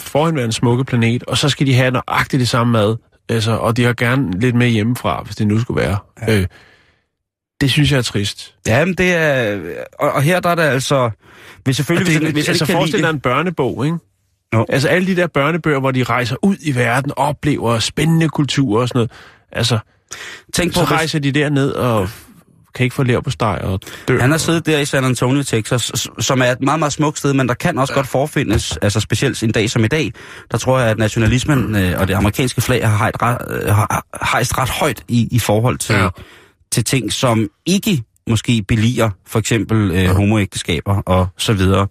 [0.00, 2.96] forhenværende smukke planet, og så skal de have nøjagtigt det samme mad,
[3.28, 5.98] altså, og de har gerne lidt med hjemmefra, hvis det nu skulle være.
[6.28, 6.40] Ja.
[6.40, 6.46] Øh,
[7.60, 8.54] det synes jeg er trist.
[8.66, 9.60] Jamen, det er...
[9.98, 11.10] Og, og her der er der altså...
[11.64, 13.98] Hvis Og selvfølgelig, det, hvis, hvis altså forestil dig en børnebog, ikke?
[14.54, 14.66] Jo.
[14.68, 18.88] Altså alle de der børnebøger, hvor de rejser ud i verden, oplever spændende kulturer og
[18.88, 19.10] sådan noget.
[19.52, 19.78] Altså,
[20.54, 22.08] tænk på, så hvis, rejser de derned og
[22.78, 24.20] kan ikke få lær på steg og dør.
[24.20, 27.32] Han har siddet der i San Antonio, Texas, som er et meget, meget smukt sted,
[27.32, 27.98] men der kan også ja.
[27.98, 30.12] godt forfindes, altså specielt en dag som i dag,
[30.50, 34.04] der tror jeg, at nationalismen øh, og det amerikanske flag har, hejt ret, øh, har
[34.32, 35.94] hejst ret højt i, i forhold til.
[35.94, 36.08] Ja.
[36.72, 41.86] til ting, som ikke måske beliger for eksempel øh, homoægteskaber og så videre.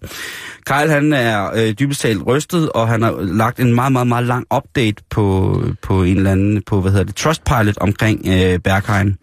[0.66, 4.26] Kyle han er øh, dybest talt rystet, og han har lagt en meget, meget, meget
[4.26, 9.14] lang update på, på en eller anden, på hvad hedder det, Trustpilot omkring øh, Bergheim.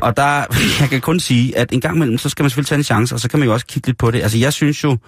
[0.00, 0.44] Og der,
[0.80, 3.14] jeg kan kun sige, at en gang imellem, så skal man selvfølgelig tage en chance,
[3.14, 4.22] og så kan man jo også kigge lidt på det.
[4.22, 4.98] Altså jeg synes jo,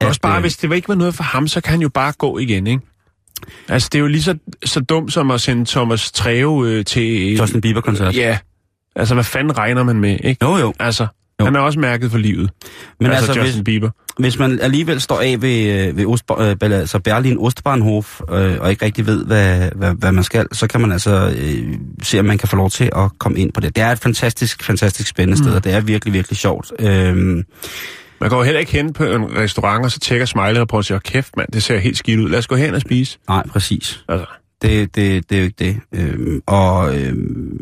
[0.00, 1.88] at, også bare, øh, hvis det ikke var noget for ham, så kan han jo
[1.88, 2.82] bare gå igen, ikke?
[3.68, 7.36] Altså, det er jo lige så, så dumt som at sende Thomas Treve øh, til...
[7.36, 8.16] Justin Bieber-koncert.
[8.16, 8.38] Ja.
[8.96, 10.44] Altså, hvad fanden regner man med, ikke?
[10.44, 10.72] Jo, jo.
[10.80, 11.06] Altså,
[11.40, 11.44] Jo.
[11.44, 12.50] han er også mærket for livet.
[13.00, 13.90] Men altså, altså, Justin hvis, Bieber.
[14.18, 18.70] hvis man alligevel står af ved, øh, ved Ost, øh, altså Berlin Ostbahnhof, øh, og
[18.70, 22.24] ikke rigtig ved, hvad, hvad, hvad man skal, så kan man altså øh, se, om
[22.24, 23.76] man kan få lov til at komme ind på det.
[23.76, 25.56] Det er et fantastisk, fantastisk spændende sted, Mm.
[25.56, 26.72] og det er virkelig, virkelig sjovt.
[26.78, 27.44] Øhm,
[28.20, 30.84] Man går heller ikke hen på en restaurant, og så tjekker smiley og prøver at
[30.86, 32.28] sige, "Åh, kæft mand, det ser helt skidt ud.
[32.28, 33.18] Lad os gå hen og spise.
[33.28, 34.04] nej, præcis.
[34.08, 34.26] Altså,
[34.62, 35.80] Det, det, det er jo ikke det.
[35.94, 37.60] Øhm, og, øhm,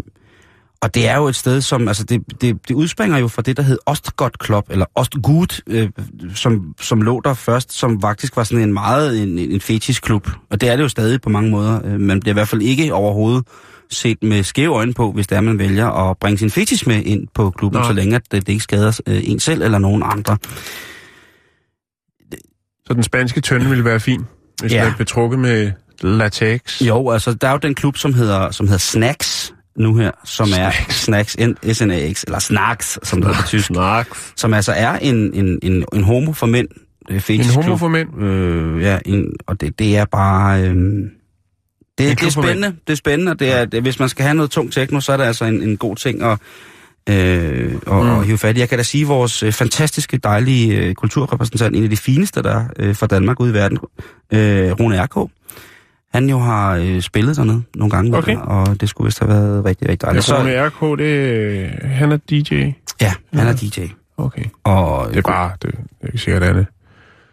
[0.82, 3.56] og det er jo et sted, som, altså det, det, det udspringer jo fra det,
[3.56, 5.88] der hed Ostgott Club, eller Ostgut, øh,
[6.34, 10.30] som, som lå der først, som faktisk var sådan en meget en, en fetish-klub.
[10.50, 11.80] Og det er det jo stadig på mange måder.
[11.86, 13.46] Øh, Man bliver i hvert fald ikke overhovedet
[13.90, 17.02] set med skæve øjne på, hvis det er, man vælger at bringe sin fetish med
[17.04, 17.88] ind på klubben, Nej.
[17.88, 20.36] så længe at det, det ikke skader øh, en selv eller nogen andre.
[22.86, 24.24] så den spanske tønde ville være fin,
[24.60, 24.84] hvis Ja.
[24.84, 26.82] den blev trukket med latex.
[26.82, 30.48] Jo, altså der er jo den klub, som hedder, som hedder Snacks nu her, som
[30.58, 31.36] er Snacks,
[31.72, 33.66] S-N-A-X, eller Snacks, som det hedder tysk.
[33.66, 34.32] Snaks.
[34.36, 36.68] som altså er en, en, en, en homo for mænd.
[37.10, 38.22] Øh, En homo for mænd.
[38.22, 40.62] Øh, ja, en, og det, det er bare...
[40.62, 40.74] Øh,
[41.98, 44.34] det, det er spændende, det er spændende, og det er, det, hvis man skal have
[44.34, 46.38] noget tung techno, så er det altså en, en god ting at,
[47.08, 48.10] øh, og, mm.
[48.10, 48.60] og hive fat i.
[48.60, 52.42] Jeg kan da sige, at vores øh, fantastiske, dejlige øh, kulturrepræsentant, en af de fineste
[52.42, 53.78] der øh, fra Danmark ude i verden,
[54.32, 55.30] øh, Rune R.K.,
[56.14, 58.36] han jo har øh, spillet dernede nogle gange, Okay.
[58.36, 60.24] og det skulle vist have været rigtig, rigtig Ja, dejligt.
[60.24, 62.54] Så, Rune RK, det er, han er DJ.
[63.00, 63.80] ja, han er DJ.
[64.16, 64.44] Okay.
[64.64, 66.66] Og, Det er bare, det, det er ikke sikkert, er det.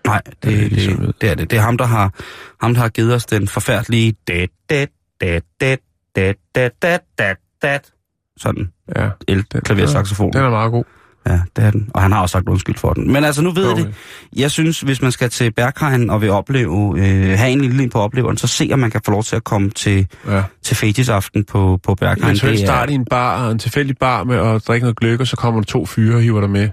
[0.06, 1.52] Nej, det det, er det, ligesom det er det.
[1.52, 2.14] Det er ham, der har,
[2.62, 4.16] ham, der har givet os den forfærdelige...
[4.28, 4.90] Dat, dat,
[5.22, 5.80] dat, dat,
[6.16, 7.92] dat, dat, dat, dat, dat.
[8.38, 9.10] Sådan, Ja.
[9.28, 10.34] el, klaversaxofon.
[10.34, 10.84] Den er meget god.
[11.30, 11.90] Ja, det er den.
[11.94, 13.14] Og han har også sagt undskyld for den.
[13.14, 13.84] Men altså, nu ved jeg Okay.
[13.86, 13.94] det.
[14.36, 18.00] Jeg synes, hvis man skal til Berghain og vil opleve, øh, have en lille på
[18.00, 20.44] opleveren, så se, om man kan få lov til at komme til, Ja.
[20.64, 22.24] til fetisaften på, på Berghain.
[22.24, 25.28] Eventuelt Det, starte i en bar, en tilfældig bar med at drikke noget gløk, og
[25.28, 26.70] så kommer der to fyre og hiver dig med.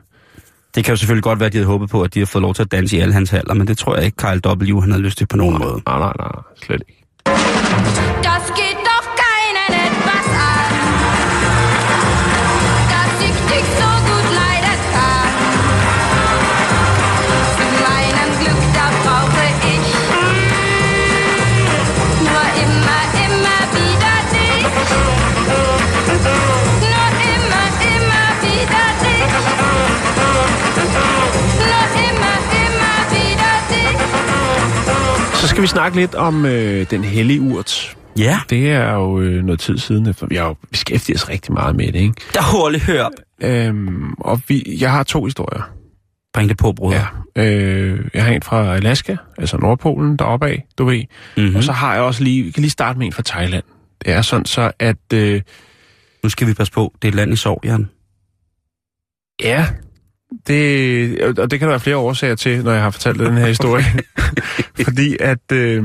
[0.74, 2.42] det kan jo selvfølgelig godt være, at de havde håbet på, at de havde fået
[2.42, 4.80] lov til at danse i alle hans haller, men det tror jeg ikke, Kyle W.
[4.80, 5.82] han havde lyst til på nogen måde.
[5.86, 6.28] Nej, nej, nej,
[6.62, 8.15] slet ikke.
[35.46, 37.96] Så skal vi snakke lidt om øh, den hellige urt.
[38.18, 41.52] Ja, Det er jo øh, noget tid siden, for vi har jo beskæftiget os rigtig
[41.52, 42.14] meget med det, ikke?
[42.34, 43.08] der hurtigt hør.
[43.42, 45.62] Øhm, og vi, jeg har to historier.
[46.34, 46.92] Bring det på, bror.
[46.92, 47.06] Ja.
[47.44, 50.98] Øh, jeg har en fra Alaska, altså Nordpolen, deroppe af, du ved.
[51.36, 51.50] Mm-hmm.
[51.50, 51.56] Mm.
[51.56, 53.64] Og så har jeg også lige, vi kan lige starte med en fra Thailand.
[54.04, 55.42] Det er sådan så, at øh,
[56.22, 57.88] Nu skal vi passe på, det er et land i sorg, Jan.
[59.42, 59.66] ja,
[60.46, 63.46] det, og det kan der være flere årsager til, når jeg har fortalt den her
[63.46, 63.84] historie.
[64.84, 65.84] Fordi at øh,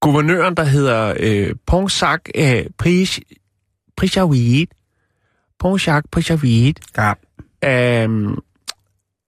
[0.00, 3.20] guvernøren, der hedder øh, Pongsak øh, Prish,
[3.96, 4.70] Prishawit,
[5.58, 6.04] Pongsak
[6.96, 7.12] Ja.
[7.64, 8.38] Øhm,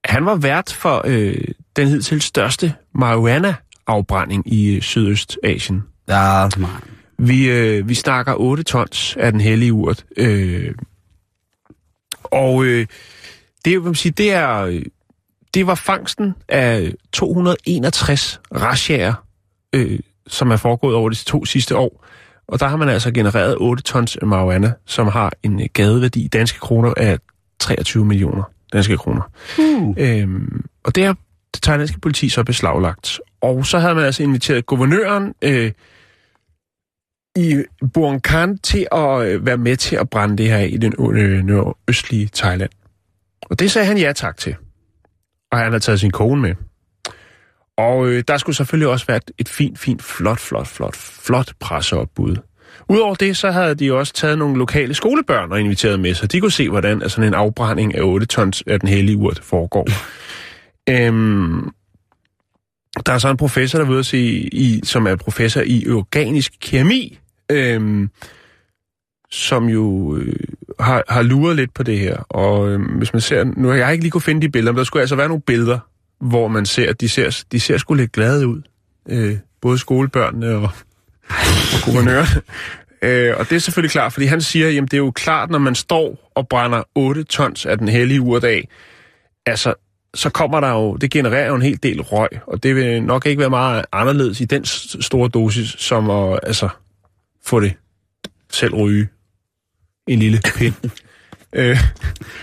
[0.04, 1.44] han var vært for øh,
[1.76, 5.83] den hidtil største marijuana-afbrænding i øh, Sydøstasien.
[6.09, 6.83] Ja, smart.
[7.18, 10.04] Vi, øh, vi snakker 8 tons af den hellige urt.
[10.16, 10.74] Øh,
[12.35, 12.87] og øh,
[13.64, 14.83] det, man siger, det, er, øh,
[15.55, 19.14] det var fangsten af 261 rasjager,
[19.73, 22.05] øh, som er foregået over de to sidste år.
[22.49, 26.29] Og der har man altså genereret 8 tons marijuana, som har en øh, gadeværdi i
[26.29, 27.18] danske kroner af
[27.61, 28.42] 23 millioner
[28.75, 29.23] danske kroner.
[29.59, 29.94] Uh.
[29.99, 31.16] Øhm, og det har
[31.55, 33.20] det thailandske politi så beslaglagt.
[33.40, 35.73] Og så havde man altså inviteret guvernøren øh,
[37.37, 37.62] i
[37.94, 42.31] Bhutan til at øh, være med til at brænde det her i den øh, nordøstlige
[42.35, 42.70] Thailand.
[43.42, 44.57] Og det sagde han ja tak til.
[45.53, 46.55] Og han har taget sin kone med.
[47.77, 51.53] Og øh, der skulle selvfølgelig også være et, et fint, fint, flot, flot, flot, flot
[51.61, 52.37] presseopbud.
[52.88, 56.40] Udover det, så havde de også taget nogle lokale skolebørn og inviteret med, så de
[56.40, 59.88] kunne se, hvordan altså, sådan en afbrænding af 8 tons af den hellige urt foregår.
[60.90, 61.70] øhm,
[63.07, 66.53] der er så en professor, der ved at sige, i, som er professor i organisk
[66.61, 67.18] kemi,
[67.50, 68.11] øhm,
[69.30, 70.37] som jo øh,
[70.80, 72.16] har, har luret lidt på det her.
[72.16, 74.78] Og øh, hvis man ser, nu har jeg ikke lige kunne finde de billeder, men
[74.78, 75.78] der skulle altså være nogle billeder,
[76.20, 78.62] hvor man ser, at de ser, de ser sgu lidt glade ud.
[79.09, 80.70] Øh, både skolebørnene og,
[81.74, 82.26] og guvernøren.
[83.02, 85.59] Øh, og det er selvfølgelig klart, fordi han siger, jamen det er jo klart, når
[85.59, 88.68] man står og brænder 8 tons af den hellige urdag,
[89.46, 89.74] altså,
[90.14, 93.26] så kommer der jo, det genererer jo en hel del røg, og det vil nok
[93.26, 96.68] ikke være meget anderledes i den store dosis, som at altså,
[97.46, 97.74] få det
[98.50, 99.09] selv ryge
[100.07, 100.74] en lille pind.
[101.52, 101.78] øh,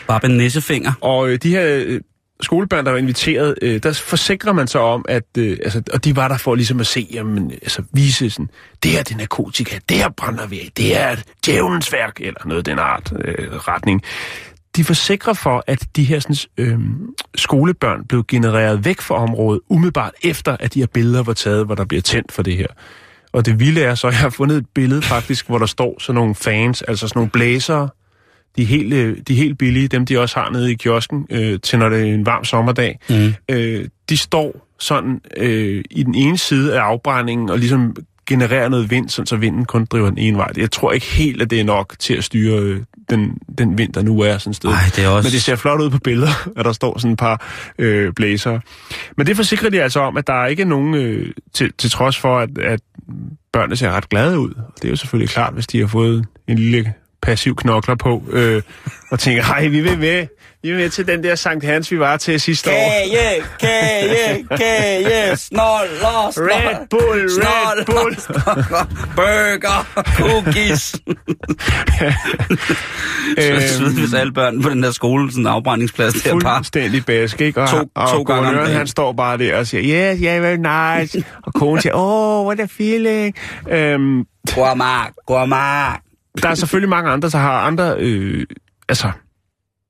[0.07, 0.93] Bare en nissefinger.
[1.01, 2.01] og øh, de her øh,
[2.41, 6.15] skolebørn, der var inviteret, øh, der forsikrer man sig om, at, øh, altså, og de
[6.15, 8.49] var der for ligesom at se, jamen, altså vise sådan,
[8.83, 11.93] det her det er narkotika, det her brænder vi af, det her er et djævelens
[11.93, 14.01] værk, eller noget den art øh, retning.
[14.75, 16.79] De forsikrer for, at de her sådan, øh,
[17.35, 21.75] skolebørn blev genereret væk fra området, umiddelbart efter, at de her billeder var taget, hvor
[21.75, 22.67] der bliver tændt for det her.
[23.31, 25.95] Og det vilde er så, at jeg har fundet et billede faktisk, hvor der står
[25.99, 27.89] sådan nogle fans, altså sådan nogle blæsere,
[28.55, 31.27] de er helt, øh, de er helt billige, dem de også har nede i kiosken,
[31.29, 32.99] øh, til når det er en varm sommerdag.
[33.09, 33.33] Mm.
[33.49, 37.95] Øh, de står sådan øh, i den ene side af afbrændingen og ligesom
[38.27, 40.51] genererer noget vind, sådan så vinden kun driver den ene vej.
[40.57, 43.93] Jeg tror ikke helt, at det er nok til at styre øh, den, den vind,
[43.93, 44.69] der nu er sådan et sted.
[44.69, 45.27] Ej, det er også...
[45.27, 47.47] Men det ser flot ud på billeder, at der står sådan et par
[47.79, 48.59] øh, blæser.
[49.17, 52.17] Men det forsikrer de altså om, at der er ikke nogen, øh, til, til trods
[52.17, 52.79] for, at, at
[53.53, 54.53] børnene ser ret glade ud.
[54.53, 58.23] Og det er jo selvfølgelig klart, hvis de har fået en lille passiv knokler på,
[58.31, 58.61] øh,
[59.11, 60.27] og tænker, hej, vi vil med.
[60.63, 62.73] Vi vil med til den der Sankt Hans, vi var til sidste år.
[62.73, 68.15] Kaje, kaje, kaje, snoller, Red Bull, Red Bull.
[69.15, 70.81] burger, cookies.
[73.37, 76.57] Så Øhm, hvis alle børn på den der skole, sådan en afbrændingsplads, der bare...
[76.57, 77.61] fuldstændig bask, ikke?
[77.61, 78.75] Og, To- og to gange dagen.
[78.75, 81.23] han står bare der og siger, yes, yeah, very nice.
[81.43, 83.35] og konen siger, oh, what a feeling.
[83.69, 84.23] Øhm,
[84.55, 86.01] Gourmand, gourmand.
[86.41, 88.45] Der er selvfølgelig mange andre, der har andre øh,
[88.89, 89.11] altså,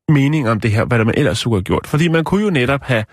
[0.10, 1.88] meninger om det her, hvad man ellers skulle have gjort.
[1.88, 3.04] Fordi man kunne jo netop have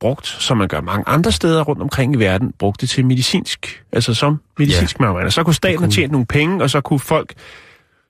[0.00, 3.84] brugt, som man gør mange andre steder rundt omkring i verden, brugt det til medicinsk,
[3.92, 5.02] altså som medicinsk yeah.
[5.02, 5.30] marijuana.
[5.30, 7.32] Så kunne staten have tjent nogle penge, og så kunne folk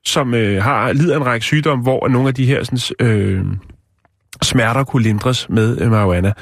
[0.05, 3.45] som øh, har lider en række sygdomme, hvor nogle af de her sådan, øh,
[4.43, 6.33] smerter kunne lindres med øh, marihuana.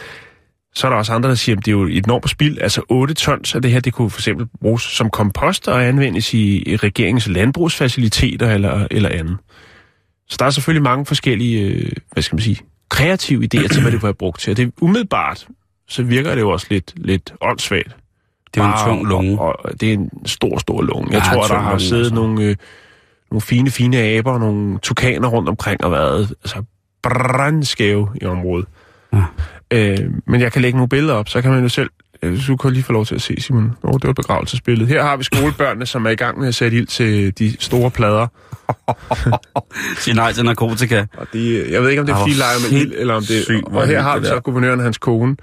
[0.76, 2.58] Så er der også andre, der siger, at det er jo et enormt spild.
[2.62, 6.34] Altså 8 tons af det her, det kunne for eksempel bruges som kompost og anvendes
[6.34, 9.38] i, i regeringens landbrugsfaciliteter eller, eller andet.
[10.30, 12.58] Så der er selvfølgelig mange forskellige, øh, hvad skal man sige,
[12.90, 14.52] kreative idéer til, hvad det kunne have brugt til.
[14.52, 15.48] Og det er umiddelbart,
[15.88, 17.96] så virker det jo også lidt, lidt åndssvagt.
[18.54, 19.40] Det er jo en tung lunge.
[19.40, 21.08] Og, og det er en stor, stor lunge.
[21.12, 22.16] Jeg Ja, tror, der har siddet altså.
[22.16, 22.56] nogle, øh,
[23.32, 26.64] nogle fine, fine aber og nogle tukaner rundt omkring og været altså,
[27.04, 28.66] brandskæve i området.
[29.14, 29.24] Ja.
[29.74, 31.90] Øh, men jeg kan lægge nogle billeder op, så kan man jo selv...
[32.24, 33.64] øh, Du kan lige få lov til at se, Simon.
[33.84, 34.88] Åh, oh, det var et begravelsesbillede.
[34.90, 37.92] Her har vi skolebørnene, som er i gang med at sætte ild til de store
[37.92, 38.28] plader.
[40.00, 41.06] Sig nej til narkotika.
[41.18, 43.64] Og de, jeg ved ikke, om det er, fordi leger med ild, eller om det
[43.70, 45.36] hvor Og her har vi så guvernøren og hans kone.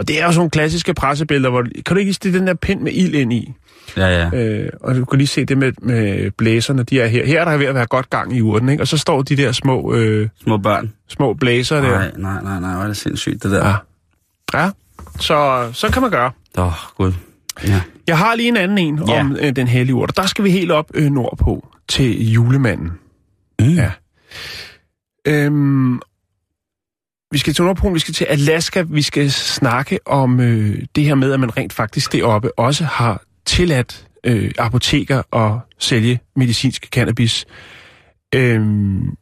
[0.00, 1.62] Og det er jo sådan nogle klassiske pressebilleder, hvor...
[1.62, 3.52] Kan du ikke lige stikke den der pind med ild ind i?
[3.96, 4.36] Ja, ja.
[4.38, 7.26] Øh, og du kan lige se det med, med blæserne, de er her.
[7.26, 8.82] Her er der ved at være godt gang i urten, ikke?
[8.82, 10.92] Og så står de der små, øh, Små børn.
[11.08, 11.88] små blæser der.
[11.88, 13.66] Nej, nej, nej, nej, hvor er det sindssygt, det der.
[13.68, 13.74] Ja.
[14.62, 14.70] Ja,
[15.20, 16.30] så, så kan man gøre.
[16.58, 17.12] Åh, oh, gud.
[17.66, 17.80] Ja.
[18.06, 19.20] Jeg har lige en anden en Ja.
[19.20, 22.90] om øh, den hellige urt, og der skal vi helt op øh, nordpå til julemanden.
[23.60, 23.66] Mm.
[23.66, 23.90] Ja.
[25.26, 26.00] Øhm,
[27.30, 31.14] vi skal til Nordpolen, vi skal til Alaska, vi skal snakke om øh, det her
[31.14, 37.46] med, at man rent faktisk deroppe også har tilladt øh, apoteker at sælge medicinsk cannabis.
[38.34, 39.16] Øhm,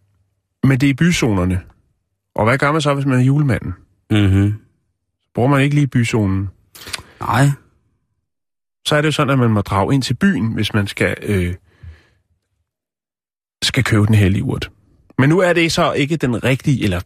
[0.65, 1.61] men det er i byzonerne.
[2.35, 3.75] Og hvad gør man så, hvis man er julemanden?
[4.11, 4.55] Mm-hmm.
[5.35, 6.49] Bruger man ikke lige byzonen?
[7.21, 7.51] Nej.
[8.87, 11.17] så er det jo sådan, at man må drage ind til byen, hvis man skal,
[11.23, 11.55] øh,
[13.63, 14.71] skal købe den hellige urt.
[15.19, 17.01] Men nu er det så ikke den rigtige, eller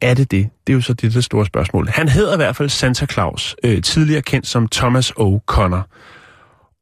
[0.00, 0.48] er det det?
[0.66, 1.88] Det er jo så det, der store spørgsmål.
[1.88, 5.82] Han hedder i hvert fald Santa Claus, øh, tidligere kendt som Thomas O'Connor.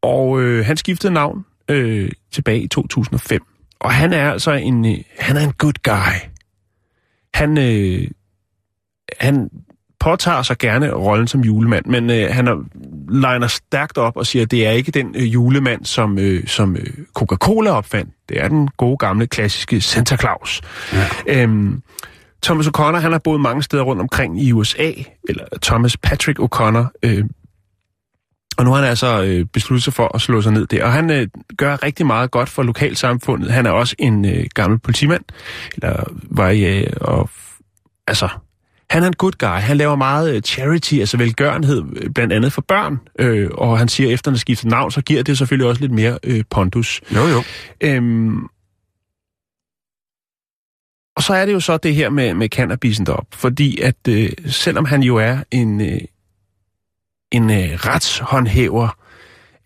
[0.03, 3.43] Og øh, han skiftede navn øh, tilbage i 2005.
[3.81, 6.31] Og han er altså en, øh, han er en good guy.
[7.35, 8.09] Han, øh,
[9.19, 9.51] han
[10.01, 12.55] påtager sig gerne rollen som julemand, men øh, han er,
[13.09, 16.77] liner stærkt op og siger, at det er ikke den øh, julemand, som, øh, som
[16.77, 18.11] øh, Coca-Cola opfandt.
[18.29, 20.61] Det er den gode gamle klassiske Santa Claus.
[20.93, 21.07] Ja.
[21.27, 21.83] Øhm,
[22.45, 24.93] Thomas O'Connor, han har boet mange steder rundt omkring i USA,
[25.29, 27.25] eller Thomas Patrick O'Connor, øh,
[28.57, 30.85] og nu har han altså øh, besluttet sig for at slå sig ned der.
[30.85, 31.29] Og han øh,
[31.59, 33.51] gør rigtig meget godt for lokalsamfundet.
[33.51, 35.25] Han er også en øh, gammel politimand,
[35.75, 37.31] eller var i, øh, og
[38.07, 38.29] altså,
[38.91, 39.49] han er en good guy.
[39.49, 43.01] Han laver meget øh, charity, altså velgørenhed, øh, blandt andet for børn.
[43.19, 45.81] Øh, og han siger, at efter han har skiftet navn, så giver det selvfølgelig også
[45.81, 47.01] lidt mere øh, pondus.
[47.15, 47.43] Jo, jo.
[47.81, 48.49] Øhm,
[51.17, 54.31] og så er det jo så det her med, med cannabisen derop, fordi at øh,
[54.47, 56.01] selvom han jo er en, øh,
[57.33, 58.97] en øh, retshåndhæver,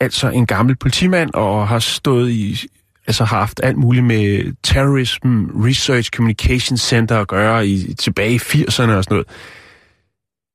[0.00, 2.68] altså en gammel politimand, og har stået i,
[3.06, 8.36] altså har haft alt muligt med Terrorism Research Communication Center at gøre i, tilbage i
[8.36, 9.26] 80'erne og sådan noget,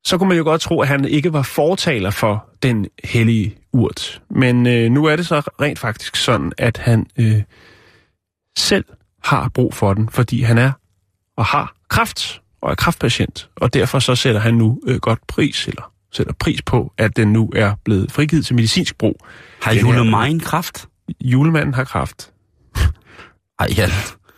[0.06, 4.22] så kunne man jo godt tro, at han ikke var fortaler for den hellige urt.
[4.30, 7.42] Men øh, nu er det så rent faktisk sådan, at han øh,
[8.58, 8.86] selv
[9.24, 10.72] har brug for den, fordi han er
[11.38, 13.50] og har kræft og er kræftpatient.
[13.56, 17.34] Og derfor så sætter han nu øh, godt pris, eller sætter pris på, at den
[17.34, 19.16] nu er blevet frigivet til medicinsk brug.
[19.62, 20.88] Har julemanden kraft?
[21.22, 22.32] Julemanden har kræft.
[23.60, 23.90] Ej, ja.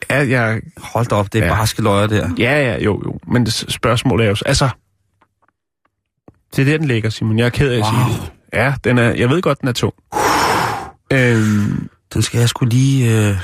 [0.10, 1.54] Ja, ja, Hold da op, det er Ja.
[1.56, 2.30] barske løjer der.
[2.38, 3.20] ja, ja, jo, jo.
[3.28, 4.70] Men spørgsmålet er jo, så- altså,
[6.56, 7.40] det er der, den ligger, Simon.
[7.40, 7.92] Jeg er ked af at Wow.
[8.10, 8.32] sige det.
[8.54, 9.94] Ja, den er, jeg ved godt, den er tung.
[11.14, 13.12] Øhm, Den skal jeg skulle lige...
[13.30, 13.38] Øh...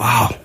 [0.00, 0.38] Wow.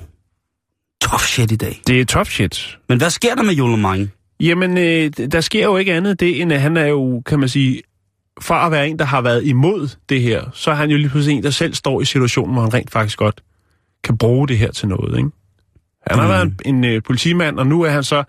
[1.10, 1.82] Tough shit i dag.
[1.88, 2.78] det er tough shit.
[2.90, 4.12] Men hvad sker der med julemanden?
[4.40, 7.50] Jamen, øh, der sker jo ikke andet det, end at han er jo, kan man
[7.50, 7.82] sige,
[8.42, 11.10] fra at være en, der har været imod det her, så er han jo lige
[11.10, 13.42] pludselig en, der selv står i situationen, hvor han rent faktisk godt
[14.04, 15.30] kan bruge det her til noget, ikke?
[16.08, 16.30] Han har Mm.
[16.32, 18.24] været en, en øh, politimand, og nu er han så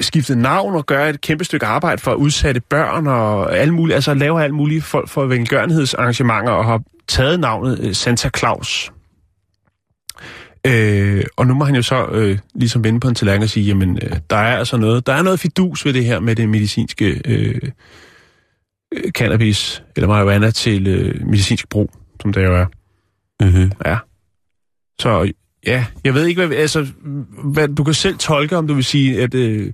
[0.00, 3.94] skiftet navn og gør et kæmpe stykke arbejde for at udsatte børn og alle mulige,
[3.94, 8.92] altså laver alt muligt for, for velgørenhedsarrangementer og har taget navnet øh, Santa Claus.
[10.66, 13.66] Øh, og nu må han jo så øh, ligesom vende på en tallerken og sige,
[13.66, 16.48] jamen, øh, der er altså noget, der er noget fidus ved det her med det
[16.48, 17.60] medicinske øh,
[18.94, 21.90] øh, cannabis, eller marijuana til øh, medicinsk brug,
[22.22, 22.66] som det jo er.
[23.44, 23.72] Mm-hmm.
[23.84, 23.98] Ja.
[24.98, 25.32] Så
[25.66, 26.86] ja, jeg ved ikke, hvad, altså,
[27.44, 29.72] hvad, du kan selv tolke, om du vil sige, at øh,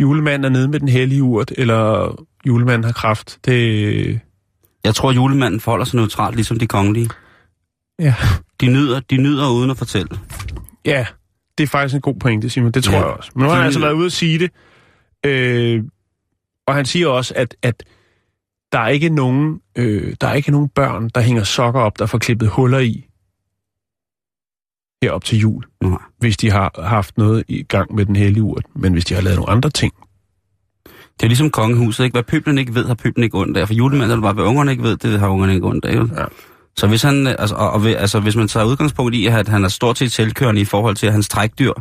[0.00, 2.14] julemanden er nede med den hellige urt, eller
[2.46, 3.38] julemanden har kraft.
[3.44, 4.20] Det,
[4.84, 7.08] Jeg tror, julemanden forholder sig neutralt, ligesom de kongelige.
[7.98, 8.14] ja.
[8.60, 10.18] De nyder, de nyder uden at fortælle.
[10.84, 11.06] ja,
[11.58, 12.72] det er faktisk en god pointe, Simon.
[12.72, 12.98] Det tror Ja.
[12.98, 13.30] jeg også.
[13.34, 14.50] Men nu har han altså været ude at sige det.
[15.26, 15.82] Øh,
[16.66, 17.84] og han siger også, at, at
[18.72, 22.06] der er ikke nogen, øh, der er ikke nogen børn, der hænger sokker op, der
[22.06, 23.04] får klippet huller i.
[25.02, 25.98] herop til jul, Nej.
[26.18, 28.64] hvis de har haft noget i gang med den hellige urt.
[28.74, 29.92] Men hvis de har lavet nogle andre ting,
[31.20, 32.14] Det er ligesom kongehuset, ikke?
[32.14, 33.66] Hvad pøblen ikke ved, har pøblen ikke ondt af.
[33.66, 35.94] For julemanden er det bare, hvad ungerne ikke ved, det har ungerne ikke ondt af.
[35.94, 36.24] Ja.
[36.78, 39.68] Så hvis, han, altså, og, og, altså, hvis man tager udgangspunkt i, at han er
[39.68, 41.72] stort set selvkørende i forhold til, at hans trækdyr,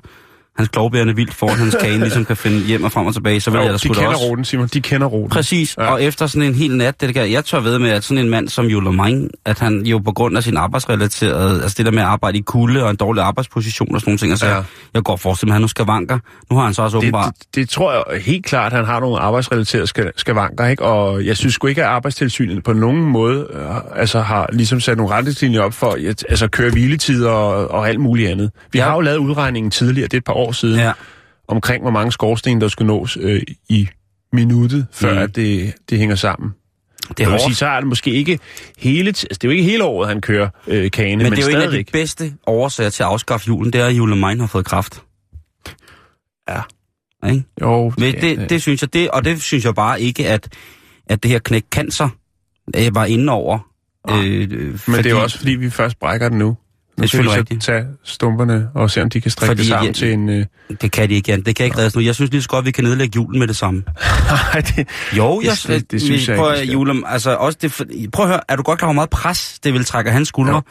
[0.57, 3.51] hans klovbærende vildt foran hans kane, ligesom kan finde hjem og frem og tilbage, så
[3.51, 4.25] vil jeg da de sgu da kender også...
[4.25, 4.67] ruten, Simon.
[4.67, 5.29] De kender ruten.
[5.29, 5.91] Præcis, Ja.
[5.91, 8.29] og efter sådan en hel nat, det der, jeg tør ved med, at sådan en
[8.29, 11.91] mand som Jule Mine, at han jo på grund af sin arbejdsrelaterede, altså det der
[11.91, 14.61] med at arbejde i kulde og en dårlig arbejdsposition og sådan nogle ting, altså Ja.
[14.93, 16.19] jeg går forestille mig, at han nu skal vanker.
[16.51, 17.33] Nu har han så også Det, åbenbart...
[17.39, 20.83] det, det tror jeg helt klart, at han har nogle arbejdsrelaterede ska- skavanker, ikke?
[20.83, 24.97] Og jeg synes sgu ikke, at arbejdstilsynet på nogen måde øh, altså har ligesom sat
[24.97, 28.51] nogle retningslinjer op for at altså, køre hviletider og, og alt muligt andet.
[28.73, 28.85] Vi Ja.
[28.85, 30.91] har jo lavet udregningen tidligere, det er et par år siden, Ja.
[31.47, 33.87] omkring hvor mange skorsten, der skulle nås øh, i
[34.33, 35.17] minuttet, før Mm.
[35.19, 36.49] at det, det hænger sammen.
[37.01, 38.39] Det er Det hårdt, sige, så er det måske ikke
[38.77, 41.39] hele, altså, det er jo ikke hele året, han kører øh, kane, men, men, det
[41.39, 41.91] er jo en af de stadigvæk.
[41.91, 45.03] bedste årsager til at afskaffe julen, det er, at Jule Mine har fået kraft.
[46.49, 46.61] Ja.
[47.29, 47.43] Ikke?
[47.61, 50.49] Jo, Men det, det synes jeg, det, og det synes jeg bare ikke, at,
[51.07, 52.09] at det her knæk cancer
[52.75, 53.59] øh, var inde over.
[54.09, 54.15] Øh,
[54.87, 56.57] Men det er jo også, fordi vi først brækker den nu.
[56.97, 57.63] Nu er selvfølgelig rigtigt.
[57.63, 60.29] tage stumperne og se, om de kan strikke Fordi det sammen jeg- til en...
[60.29, 60.45] Øh...
[60.81, 61.41] Det kan de ikke, Jan.
[61.41, 62.01] Det kan ikke reddes nu.
[62.01, 63.83] Jeg synes lige så godt, vi kan nedlægge julen med det samme.
[64.53, 64.87] Nej, det,
[65.17, 66.73] Jo, Det- jeg, det- det synes jeg prøv, ikke.
[66.73, 67.73] Julem, altså også det,
[68.13, 70.53] prøv at høre, er du godt klar, hvor meget pres det vil trække hans skuldre?
[70.53, 70.61] Jo.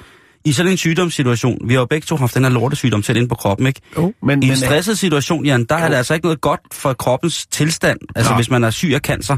[0.45, 3.29] I sådan en sygdomssituation, vi har jo begge to haft den her lortesygdom tæt ind
[3.29, 3.81] på kroppen, ikke?
[3.97, 5.91] jo, men, I men, en stresset situation, Jan, der er Jo.
[5.91, 8.39] det altså ikke noget godt for kroppens tilstand, altså Nej.
[8.39, 9.37] hvis man er syg af cancer.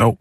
[0.00, 0.16] Jo,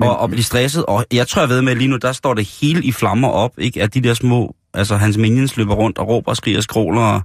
[0.00, 0.84] Men- og, og blive stresset.
[0.86, 3.28] Og jeg tror, jeg ved med, at lige nu, der står det hele i flammer
[3.28, 3.82] op, ikke?
[3.82, 7.00] At de der små, altså hans minions løber rundt og råber og skriger og skråler.
[7.00, 7.22] Og,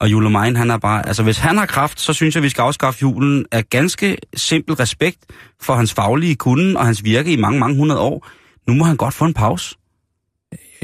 [0.00, 2.62] og Julemine, han er bare, altså hvis han har kraft, så synes jeg, vi skal
[2.62, 5.18] afskaffe julen af ganske simpel respekt
[5.62, 8.28] for hans faglige kunde og hans virke i mange, mange hundrede år.
[8.68, 9.76] Nu må han godt få en pause.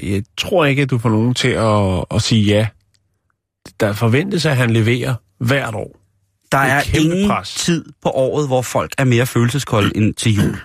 [0.03, 2.67] jeg tror ikke, at du får nogen til at, at sige ja.
[3.81, 5.99] Der forventes, at han leverer hvert år.
[6.53, 7.55] Der er ingen pres.
[7.55, 10.57] tid på året, hvor folk er mere følelseskolde end til jul.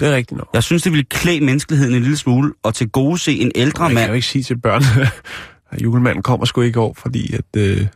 [0.00, 0.48] Det er rigtigt nok.
[0.54, 3.82] Jeg synes, det ville klæde menneskeligheden en lille smule, og til gode se en ældre
[3.82, 4.08] Man kan mand.
[4.08, 4.82] jo ikke sige til børn,
[5.70, 7.44] at julemanden kommer sgu ikke over, fordi at...
[7.56, 7.86] Øh,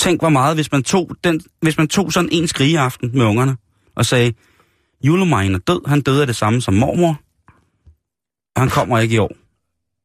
[0.00, 3.56] Tænk hvor meget, hvis man tog, den, hvis man tog sådan en skrigeaften med ungerne,
[3.94, 4.32] og sagde,
[5.04, 7.20] Julemine er død, han døde af det samme som mormor,
[8.56, 9.32] og han kommer ikke i år.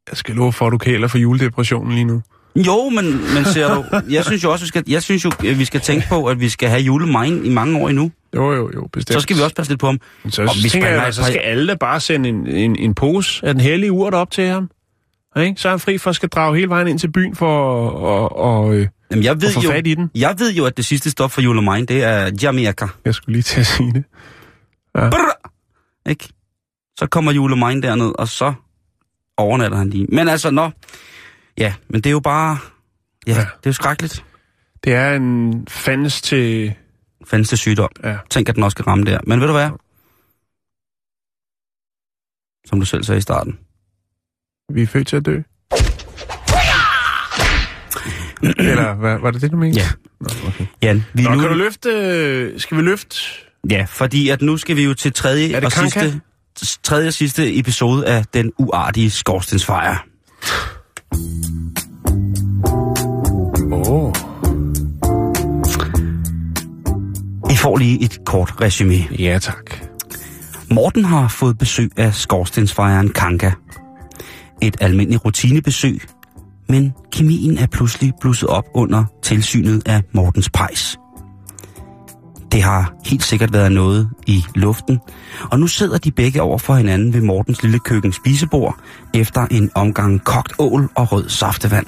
[0.10, 2.22] jeg skal love for, at du kæler for juledepressionen lige nu.
[2.56, 3.86] Jo, men, men ser du,
[4.16, 6.50] jeg synes jo også, vi skal, jeg synes jo, vi skal tænke på, at vi
[6.50, 8.12] skal have julemine i mange år endnu.
[8.36, 9.14] Jo, jo, jo, bestemt.
[9.14, 10.00] Så skal vi også passe lidt på ham.
[10.30, 13.54] Så, Og vi tænker jeg, så skal alle bare sende en, en, en pose af
[13.54, 14.70] den hellige urt op til ham.
[15.38, 15.62] Ikke?
[15.62, 17.94] Så er han fri for at skal drage hele vejen ind til byen for at
[17.96, 20.12] og, og, øh, Jamen, jeg at ved få jo, fat i den.
[20.16, 22.88] jeg ved jo, at det sidste stop for julemine, det er Jamaica.
[23.06, 24.04] Jeg skulle lige til at sige det.
[24.94, 25.50] Brrr!
[26.10, 26.30] Ikke?
[27.00, 28.54] Så kommer julemine derned, og så
[29.38, 30.06] overnatter han lige.
[30.10, 30.70] Men altså, nå.
[31.58, 32.58] Ja, men det er jo bare...
[33.28, 33.38] Ja, Ja.
[33.38, 33.40] ja.
[33.42, 34.24] det er jo skrækkeligt.
[34.84, 36.74] Det er en fandens til...
[37.28, 37.90] Fandens det sygdom.
[38.04, 38.18] Ja.
[38.30, 39.20] Tænk, at den også skal ramme der.
[39.28, 39.70] Men ved du hvad?
[42.66, 43.60] Som du selv sagde i starten.
[44.74, 45.42] Vi er født til at dø.
[48.58, 49.80] Eller hvad, var det det, du mente?
[49.80, 49.88] Ja.
[50.20, 50.66] Nå, okay.
[50.82, 51.40] Jan, vi Nå, nu...
[51.42, 51.90] kan du løfte...
[51.90, 53.16] øh, Skal vi løfte...
[53.70, 56.00] Ja, fordi at nu skal vi jo til tredje og Kanka?
[56.00, 59.98] sidste, tredje og sidste episode af den uartige skorstensfejre.
[67.64, 69.08] Får lige et kort resume.
[69.20, 69.78] Ja, tak.
[70.72, 73.52] Morten har fået besøg af skorstensfejren Kanka.
[74.62, 76.02] Et almindeligt rutinebesøg,
[76.70, 80.98] men kemien er pludselig blusset op under tilsynet af Mortens pejs.
[82.52, 85.00] Det har helt sikkert været noget i luften,
[85.52, 88.80] og nu sidder de begge over for hinanden ved Mortens lille køkken spisebord
[89.14, 91.88] efter en omgang kogt ål og rød saftevand.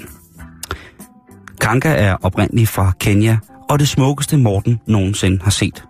[1.61, 3.37] Kanka er oprindelig fra Kenya,
[3.69, 5.83] og det smukkeste Morten nogensinde har set.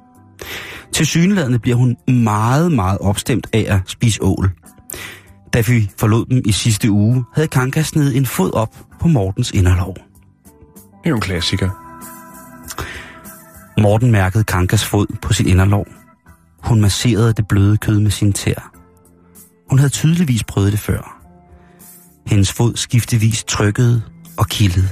[0.94, 4.52] Til synlædende bliver hun meget, meget opstemt af at spise ål.
[5.54, 9.52] Da vi forlod dem i sidste uge, havde Kanka snedet en fod op på Mortens
[9.52, 9.96] inderlov.
[9.96, 11.70] Det er jo en klassiker.
[13.82, 15.88] Morten mærkede Kankas fod på sit inderlov.
[16.64, 18.72] Hun masserede det bløde kød med sin tær.
[19.70, 21.22] Hun havde tydeligvis prøvet det før.
[22.28, 24.02] Hendes fod skiftevis trykkede
[24.38, 24.90] og kildede.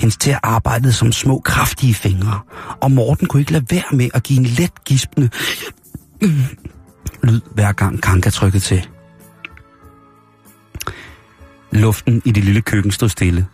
[0.00, 2.40] Hendes tæer arbejdede som små, kraftige fingre,
[2.80, 5.30] og Morten kunne ikke lade være med at give en let gispende
[7.22, 8.88] lyd, hver gang Kanka trykkede til.
[11.72, 13.46] Luften i det lille køkken stod stille.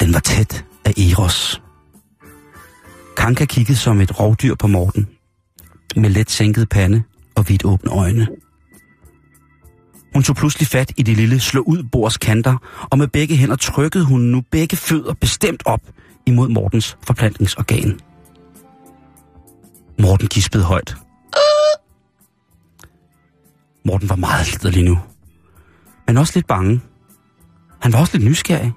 [0.00, 1.62] Den var tæt af Eros.
[3.16, 5.08] Kanka kiggede som et rovdyr på Morten,
[5.96, 7.02] med let sænket pande
[7.34, 8.28] og vidt åbne øjne.
[10.14, 12.56] Hun tog pludselig fat i det lille slå ud bords kanter,
[12.90, 15.80] og med begge hænder trykkede hun nu begge fødder bestemt op
[16.26, 18.00] imod Mortens forplantningsorgan.
[19.98, 20.96] Morten gispede højt.
[23.84, 24.98] Morten var meget liderlig nu.
[26.06, 26.80] Men også lidt bange.
[27.80, 28.72] Han var også lidt nysgerrig.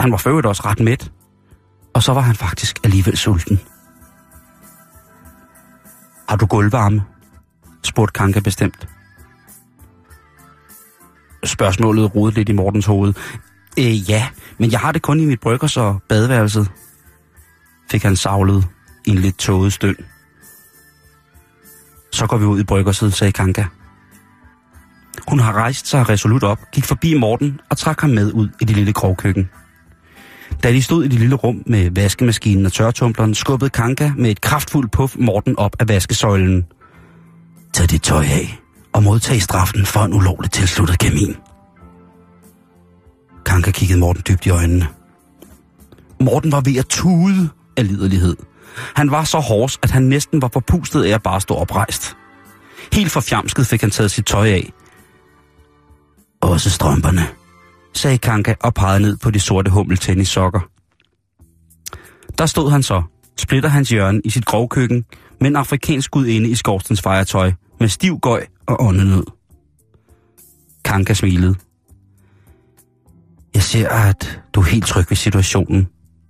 [0.00, 1.12] Han var for også ret mæt.
[1.94, 3.60] Og så var han faktisk alligevel sulten.
[6.28, 7.02] Har du gulvvarme?
[7.84, 8.88] spurgte Kanka bestemt.
[11.44, 13.14] Spørgsmålet rodede lidt i Mortens hoved.
[13.78, 14.28] Øh, ja,
[14.58, 16.70] men jeg har det kun i mit bryggers og badeværelset,
[17.90, 18.66] fik han savlet
[19.06, 19.96] i en lidt tåget støn.
[22.12, 23.64] Så går vi ud i bryggerset, sagde Kanka.
[25.28, 28.64] Hun har rejst sig resolut op, gik forbi Morten og trak ham med ud i
[28.64, 29.50] det lille krogkøkken.
[30.62, 34.40] Da de stod i det lille rum med vaskemaskinen og tørretumbleren, skubbede Kanka med et
[34.40, 36.66] kraftfuldt puff Morten op af vaskesøjlen.
[37.74, 38.60] Tag dit tøj af
[38.92, 41.36] og modtage straffen for en ulovligt tilsluttet kamin.
[43.46, 44.88] Kanka kiggede Morten dybt i øjnene.
[46.20, 48.36] Morten var ved at tude af liderlighed.
[48.94, 52.16] Han var så hårds, at han næsten var forpustet af at bare stå oprejst.
[52.92, 54.72] Helt forfjamsket fik han taget sit tøj af.
[56.40, 57.26] Også strømperne,
[57.94, 60.60] sagde Kanka og pegede ned på de sorte hummeltennissokker.
[62.38, 63.02] Der stod han så,
[63.38, 65.04] splitter hans hjørne i sit grovkøkken,
[65.40, 69.24] med en afrikansk gudinde i skorstens fejretøj, med stiv gøj og åndenød.
[70.84, 71.54] Kanka smilede.
[73.54, 75.88] Jeg ser, at du er helt tryg ved situationen,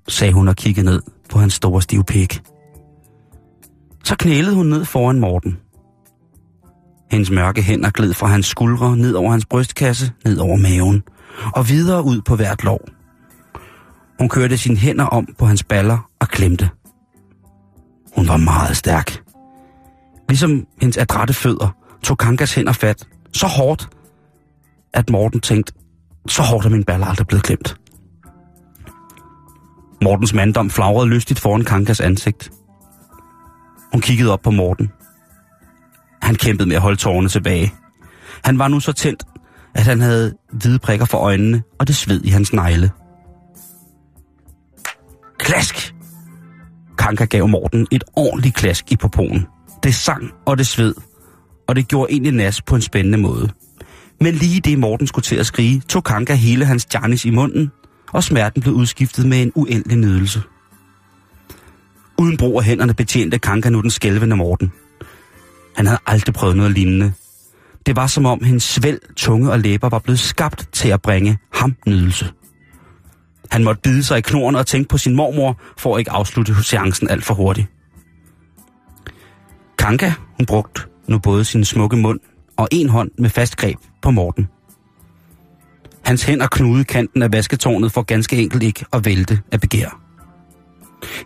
[0.08, 2.42] sagde hun og kiggede ned på hans store stive pik.
[4.04, 5.58] Så knælede hun ned foran Morten.
[7.10, 11.02] Hendes mørke hænder gled fra hans skuldre ned over hans brystkasse, ned over maven
[11.54, 12.80] og videre ud på hvert lov.
[14.18, 16.70] Hun kørte sine hænder om på hans baller og klemte.
[18.16, 19.22] Hun var meget stærk.
[20.28, 23.88] Ligesom hendes adrette fødder tog Kankas hænder fat så hårdt,
[24.94, 25.72] at Morten tænkte,
[26.28, 27.76] så hårdt er min baller aldrig blevet klemt.
[30.02, 32.50] Mortens manddom flagrede lystigt foran Kankas ansigt.
[33.92, 34.92] Hun kiggede op på Morten.
[36.22, 37.74] Han kæmpede med at holde tårerne tilbage.
[38.44, 39.24] Han var nu så tændt,
[39.74, 42.90] at han havde hvide prikker for øjnene, og det sved i hans negle.
[45.38, 45.94] Klask!
[46.98, 49.46] Kanka gav Morten et ordentligt klask i poponen.
[49.82, 50.94] Det sang, og det sved,
[51.70, 53.48] og det gjorde egentlig nas på en spændende måde.
[54.20, 57.70] Men lige det Morten skulle til at skrige, tog Kanka hele hans Janis i munden,
[58.12, 60.42] og smerten blev udskiftet med en uendelig nydelse.
[62.18, 64.72] Uden brug af hænderne betjente Kanka nu den skælvende Morten.
[65.76, 67.12] Han havde aldrig prøvet noget lignende.
[67.86, 71.38] Det var som om hendes svæld, tunge og læber var blevet skabt til at bringe
[71.52, 72.30] ham nydelse.
[73.50, 76.64] Han måtte bide sig i knoren og tænke på sin mormor, for at ikke afslutte
[76.64, 77.68] seancen alt for hurtigt.
[79.78, 82.20] Kanka, hun brugte nu både sin smukke mund
[82.56, 84.48] og en hånd med fast greb på Morten.
[86.04, 90.00] Hans hænder knudede kanten af vasketårnet for ganske enkelt ikke at vælte af begær.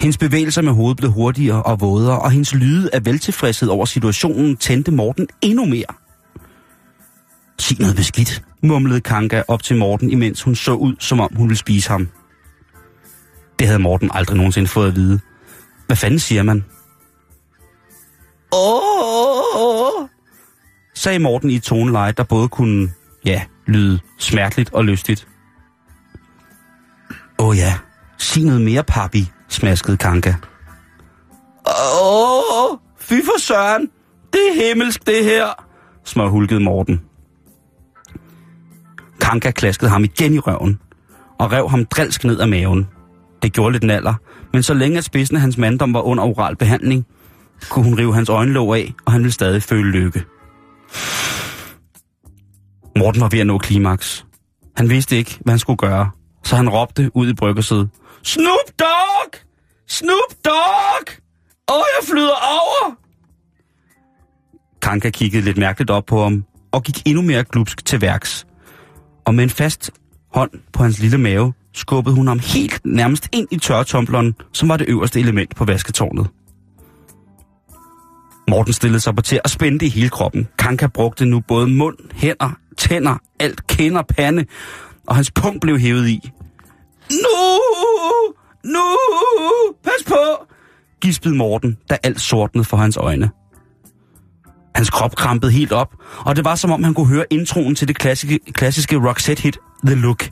[0.01, 4.57] Hendes bevægelser med hovedet blev hurtigere og vådere, og hendes lyde af veltilfredshed over situationen
[4.57, 5.95] tændte Morten endnu mere.
[7.59, 11.49] Sig noget beskidt, mumlede Kanka op til Morten, imens hun så ud, som om hun
[11.49, 12.09] ville spise ham.
[13.59, 15.21] Det havde Morten aldrig nogensinde fået at vide.
[15.87, 16.65] Hvad fanden siger man?
[18.55, 20.09] Åh,
[20.95, 22.93] sagde Morten i et toneleje, der både kunne,
[23.25, 25.29] ja, lyde smerteligt og lystigt.
[27.39, 27.75] Åh ja,
[28.19, 30.35] sig noget mere, papi, smaskede Kanka.
[32.03, 33.91] Åh, fy for søren,
[34.33, 35.65] det er himmelsk det her,
[36.05, 37.01] smørhulkede Morten.
[39.21, 40.81] Kanka klaskede ham igen i røven
[41.39, 42.89] og rev ham drilsk ned af maven.
[43.43, 44.15] Det gjorde lidt naller,
[44.53, 47.07] men så længe at spidsen af hans manddom var under oral behandling,
[47.71, 50.25] kunne hun rive hans øjenlåg af, og han ville stadig føle lykke.
[52.99, 54.27] Morten var ved at nå klimaks.
[54.77, 56.11] Han vidste ikke, hvad han skulle gøre,
[56.45, 57.89] så han råbte ud i bryggersædet.
[58.23, 59.35] Snoop Dogg!
[59.89, 61.07] Snoop Dogg!
[61.71, 62.95] Åh, jeg flyder over!
[64.83, 68.47] Kanka kiggede lidt mærkeligt op på ham, og gik endnu mere glupsk til værks.
[69.25, 69.91] Og med en fast
[70.35, 74.77] hånd på hans lille mave, skubbede hun ham helt nærmest ind i tørretumbleren, som var
[74.77, 76.29] det øverste element på vasketårnet.
[78.51, 80.49] Morten stillede sig på til og spændte i hele kroppen.
[80.59, 84.45] Kanka brugte nu både mund, hænder, tænder, alt kender, pande,
[85.07, 86.31] og hans punkt blev hævet i.
[87.11, 87.39] Nu!
[88.65, 88.85] Nu!
[89.85, 90.47] Pas på!
[91.03, 93.31] gispede Morten, da alt sortnede for hans øjne.
[94.75, 95.95] Hans krop krampede helt op,
[96.27, 99.95] og det var som om han kunne høre introen til det klassiske, klassiske Roxette-hit The
[99.95, 100.31] Look.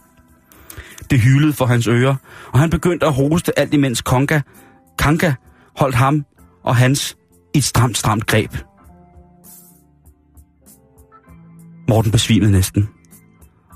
[1.10, 2.14] Det hylede for hans ører,
[2.52, 4.40] og han begyndte at hoste alt imens Konga,
[4.98, 5.34] Kanka
[5.76, 6.24] holdt ham
[6.64, 7.16] og hans
[7.54, 8.56] i et stramt, stramt greb.
[11.88, 12.88] Morten besvimede næsten.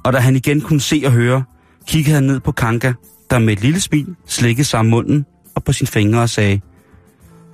[0.05, 1.45] Og da han igen kunne se og høre,
[1.87, 2.93] kiggede han ned på Kanka,
[3.31, 6.61] der med et lille smil slikkede sig om munden og på sine fingre og sagde,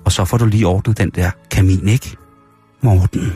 [0.04, 2.16] og så får du lige ordnet den der kamin, ikke?
[2.82, 3.32] Morten.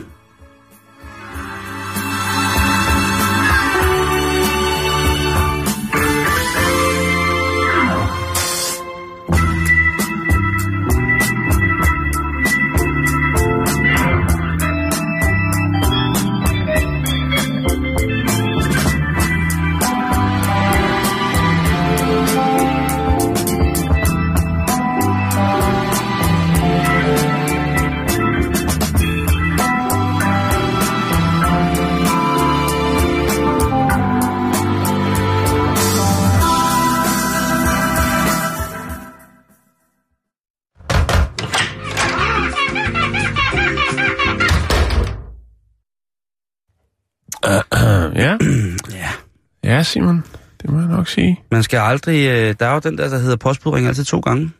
[49.87, 50.23] Simon,
[50.61, 51.39] det må jeg nok sige.
[51.51, 52.27] Man skal aldrig...
[52.29, 54.51] Øh, der er jo den der, der hedder postbudring altid to gange.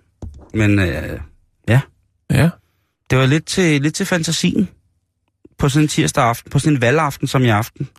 [0.53, 1.19] Men øh,
[1.69, 1.81] ja,
[2.31, 2.49] Ja,
[3.09, 4.69] det var lidt til, lidt til fantasien.
[5.57, 7.89] På sådan en tirsdag aften, på sådan en valgaften som i aften.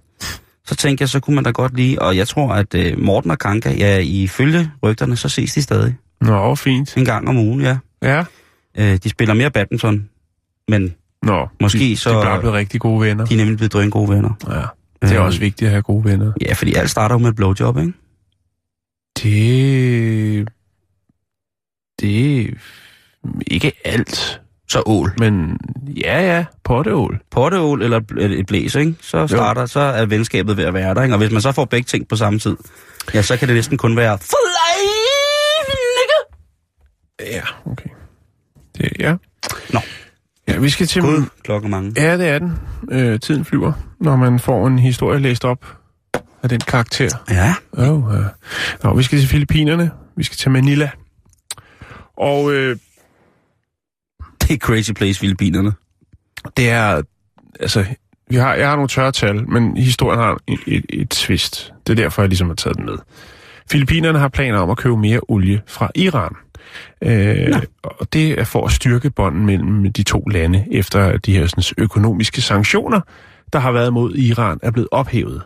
[0.67, 2.03] Så tænkte jeg, så kunne man da godt lige...
[2.03, 5.97] Og jeg tror, at øh, Morten og Kanka, ja, ifølge rygterne, så ses de stadig.
[6.21, 6.97] nå, fint.
[6.97, 7.79] En gang om ugen, ja.
[8.03, 8.25] Ja,
[8.79, 10.09] Øh, de spiller mere badminton,
[10.69, 13.25] men nå, Måske de, så- De er bare blevet rigtig gode venner.
[13.27, 14.31] de er nemlig blevet drøn gode venner.
[14.51, 14.63] Ja,
[15.03, 15.27] det er Øh.
[15.27, 16.33] også vigtigt at have gode venner.
[16.47, 17.93] Ja, fordi alt starter jo med et blowjob, ikke?
[19.17, 20.49] Det...
[22.01, 22.53] Det er
[23.47, 25.13] ikke alt, Så ål.
[25.19, 25.59] men
[25.97, 27.21] ja, ja, potteål.
[27.31, 28.95] Potteål eller et blæs, ikke?
[29.01, 31.15] Så starter, så er venskabet ved at være der, ikke?
[31.15, 32.57] Og hvis man så får begge ting på samme tid,
[33.15, 37.37] ja, så kan det næsten kun være for life, nigga.
[37.37, 37.89] Ja, okay.
[38.79, 39.17] Det, ja.
[39.73, 39.81] Nå.
[40.49, 41.03] Ja, vi skal til...
[41.03, 41.93] Gud, klokken mange.
[41.97, 42.53] Ja, det er den.
[42.91, 45.77] Øh, tiden flyver, når man får en historie læst op
[46.43, 47.19] af den karakter.
[47.31, 48.25] Ja, Oh, uh.
[48.85, 49.91] Nå, vi skal til Filippinerne.
[50.17, 50.91] Vi skal til Manila.
[52.17, 52.77] Og øh,
[54.43, 55.73] det er crazy place, Filippinerne.
[56.57, 57.03] det er...
[57.61, 57.85] Altså,
[58.31, 61.73] vi har, jeg har nogle tørre tal, men historien har et, et, et twist.
[61.87, 62.95] Det er derfor, jeg ligesom har taget den med.
[63.71, 66.33] Filippinerne har planer om at købe mere olie fra Iran.
[67.05, 71.47] Øh, og det er for at styrke bånden mellem de to lande, efter de her
[71.47, 73.01] sådan, økonomiske sanktioner,
[73.53, 75.43] der har været mod Iran, er blevet ophævet.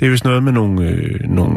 [0.00, 1.56] Det er vist noget med nogle, øh, nogle,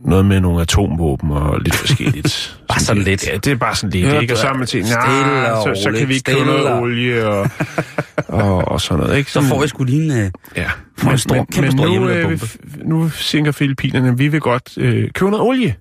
[0.00, 2.56] noget med nogle atomvåben og lidt forskelligt.
[2.68, 3.28] Bare sådan lidt.
[3.28, 4.06] Ja, det er bare sådan lidt.
[4.06, 4.30] Ja, ikke?
[4.34, 7.50] Det er sammen til, og så, så kan vi ikke købe noget og- olie og,
[8.28, 9.18] og, og sådan noget.
[9.18, 9.30] Ikke?
[9.32, 10.10] Så får jeg sgu lige en...
[10.24, 12.40] Øh, Ja, Får en stor- kæmpe stor nu, øh,
[12.84, 15.74] nu tænker Filippinerne, vi vil godt øh, købe noget olie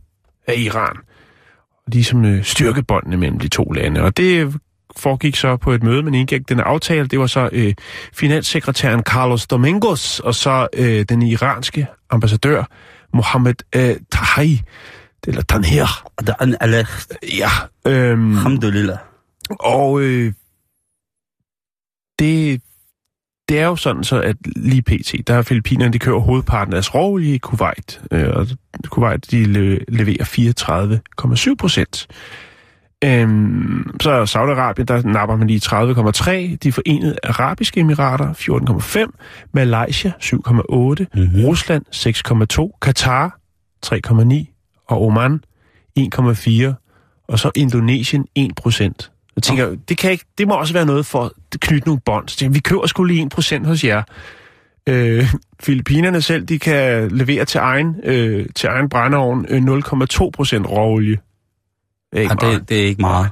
[0.47, 0.95] af Iran.
[1.93, 4.01] Ligesom øh, styrke båndene mellem de to lande.
[4.01, 4.53] Og det
[4.97, 7.07] foregik så på et møde, men indgik den aftale.
[7.07, 7.73] Det var så øh,
[8.13, 12.63] finanssekretæren Carlos Domingos, og så øh, den iranske ambassadør
[13.13, 14.61] Mohammed øh, Tahi.
[15.27, 16.09] Eller Tanher.
[16.27, 16.87] der er en alle...
[17.37, 17.49] Ja.
[17.87, 18.97] Øhm, Alhamdulillah.
[19.59, 20.33] og øh,
[22.19, 22.61] det,
[23.49, 26.95] det er jo sådan så, at lige pt, der er Filippinerne, de kører hovedparten af
[26.95, 28.01] råolie i Kuwait.
[28.11, 28.47] Øh, og
[28.89, 32.07] Kuwait, de le- leverer 34,7 procent.
[33.03, 36.57] Øhm, så Saudi-Arabien, der napper man lige 30,3.
[36.63, 39.49] De forenede arabiske emirater 14,5.
[39.53, 41.05] Malaysia 7,8.
[41.15, 41.45] Mhm.
[41.45, 42.77] Rusland 6,2.
[42.81, 43.39] Katar
[43.85, 44.83] 3,9.
[44.87, 45.41] Og Oman
[45.99, 46.73] 1,4.
[47.27, 49.11] Og så Indonesien 1 procent.
[49.39, 52.27] Jeg tænker, det, kan ikke, det må også være noget for at knytte nogle bånd.
[52.29, 54.03] Så tænker, jeg, vi køber sgu lige 1 procent hos jer.
[54.89, 55.33] Øh,
[55.63, 61.17] Filippinerne selv, de kan levere til egen, øh, til egen brændeovn øh, 0,2 procent råolie.
[62.11, 62.59] Det er ikke Ja, meget.
[62.61, 63.29] det, det er ikke meget.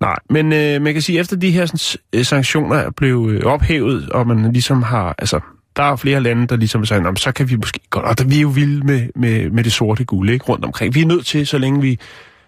[0.00, 3.32] Nej, men øh, man kan sige, at efter de her sådan, øh, sanktioner er blevet
[3.34, 5.40] øh, ophævet, og man ligesom har, altså,
[5.76, 8.24] der er flere lande, der ligesom siger, "Nå, så kan vi måske godt, og der,
[8.24, 10.94] vi er jo vilde med, med, med det sorte guld, ikke, rundt omkring.
[10.94, 11.98] Vi er nødt til, så længe vi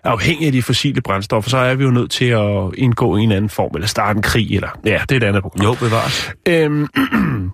[0.06, 3.32] afhængige af de fossile brændstoffer, så er vi jo nødt til at indgå i en
[3.32, 5.64] anden form, eller starte en krig, eller, ja, det er et andet program.
[5.64, 6.32] Jo, bevares.
[6.48, 6.88] Øhm,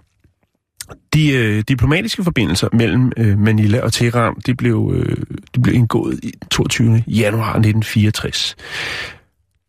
[1.15, 5.17] de øh, diplomatiske forbindelser mellem øh, Manila og Teheran, de blev, øh,
[5.55, 7.05] de blev indgået i 22.
[7.07, 8.57] januar 1964.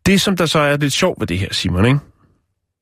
[0.06, 1.98] Det, som der så er lidt sjovt ved det her, Simon, ikke?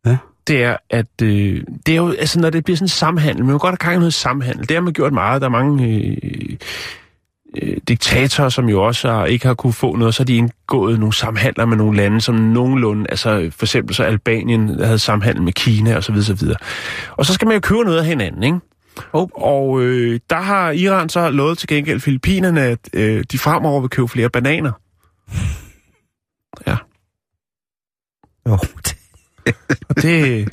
[0.06, 0.16] Ja.
[0.46, 3.52] det er, at øh, det er jo, altså, når det bliver sådan en samhandel, man
[3.52, 5.40] kan godt have gang i noget samhandel, det har man gjort meget.
[5.40, 6.56] Der er mange øh,
[7.62, 10.98] øh, diktatorer, som jo også har, ikke har kunne få noget, så har de indgået
[10.98, 15.52] nogle samhandler med nogle lande, som nogenlunde, altså for eksempel så Albanien havde samhandel med
[15.52, 16.56] Kina og så videre.
[17.10, 18.58] Og så skal man jo købe noget af hinanden, ikke?
[19.12, 19.28] Oh.
[19.32, 23.90] Og øh, der har Iran så lovet til gengæld Filippinerne, at øh, de fremover vil
[23.90, 24.72] købe flere bananer.
[26.66, 26.76] Ja,
[28.48, 28.58] Jo,
[29.88, 30.48] og det,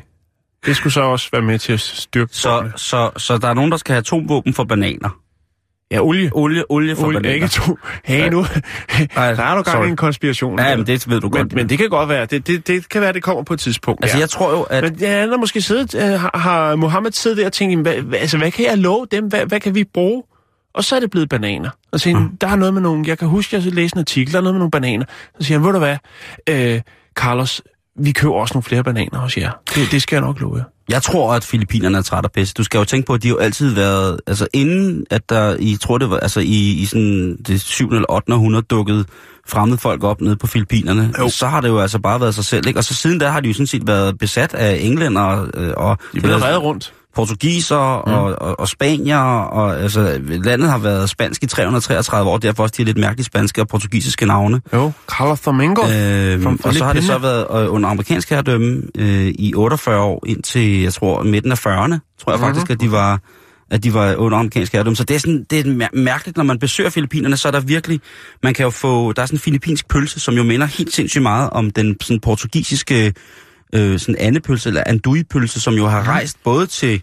[0.66, 3.72] Det skulle så også være med til at styrke Så, så, så der er nogen,
[3.72, 5.20] der skal have atomvåben for bananer.
[5.92, 6.30] Ja, olie.
[6.34, 7.78] Olie, olie for Olie, ikke to.
[8.04, 8.46] Hey, nu.
[9.16, 10.60] Ej, der er du gang i en konspiration.
[10.60, 11.54] Ja, men det ved du men, godt.
[11.54, 12.26] men det kan godt være.
[12.26, 14.04] Det, det, det kan være, det kommer på et tidspunkt.
[14.04, 14.22] altså, ja.
[14.22, 14.84] jeg tror jo, at...
[14.84, 18.20] Men ja, han har måske siddet, øh, har, Mohammed siddet der og tænkt, hvad, hvad,
[18.20, 19.28] altså, hvad kan jeg love dem?
[19.28, 20.24] Hvad, hvad kan vi bruge?
[20.74, 21.70] Og så er det blevet bananer.
[21.92, 24.34] Og siger han, der er noget med nogle, jeg kan huske, jeg læste en artikel,
[24.34, 25.06] der er noget med nogle bananer.
[25.40, 25.98] Så siger han, ved du hvad,
[26.50, 26.82] øh,
[27.16, 27.62] Carlos,
[27.96, 29.52] vi køber også nogle flere bananer hos jer.
[29.76, 30.64] Det, det skal jeg nok love jer.
[30.90, 32.54] Jeg tror, at Filippinerne er træt af pisse.
[32.54, 34.20] Du skal jo tænke på, at de jo altid været...
[34.28, 37.90] Altså inden, at der i, tror det var, altså i, i sådan det 7.
[37.90, 38.34] eller 8.
[38.34, 39.06] århundrede dukkede
[39.48, 41.30] fremmede folk op nede på Filippinerne, Jo.
[41.30, 42.80] så har det jo altså bare været sig selv, ikke?
[42.80, 45.98] Og så siden da har de jo sådan set været besat af englænder øh, og...
[46.14, 46.94] De er blevet reddet rundt.
[47.16, 48.14] Portugiser mm.
[48.14, 52.74] og, og, og spanier, og altså, landet har været spansk i 333 år, derfor også
[52.78, 54.62] de er lidt mærkelige spanske og portugisiske navne.
[54.74, 55.82] Jo, Carlos Domingo.
[55.82, 60.24] Øh, og så har det så været øh, under amerikansk herredømme øh, i 48 år,
[60.28, 62.40] indtil, jeg tror, midten af 40'erne, tror jeg Mhm.
[62.48, 63.20] faktisk, at de var
[63.72, 64.96] at de var under amerikansk herredømme.
[64.96, 67.60] Så det er, sådan, det er mær- mærkeligt, når man besøger Filippinerne, så er der
[67.60, 68.00] virkelig,
[68.44, 71.22] man kan jo få, der er sådan en filippinsk pølse, som jo minder helt sindssygt
[71.22, 73.14] meget om den sådan portugisiske
[73.76, 77.02] øh, sådan andepølse, eller andouille-pølse, som jo har rejst både til,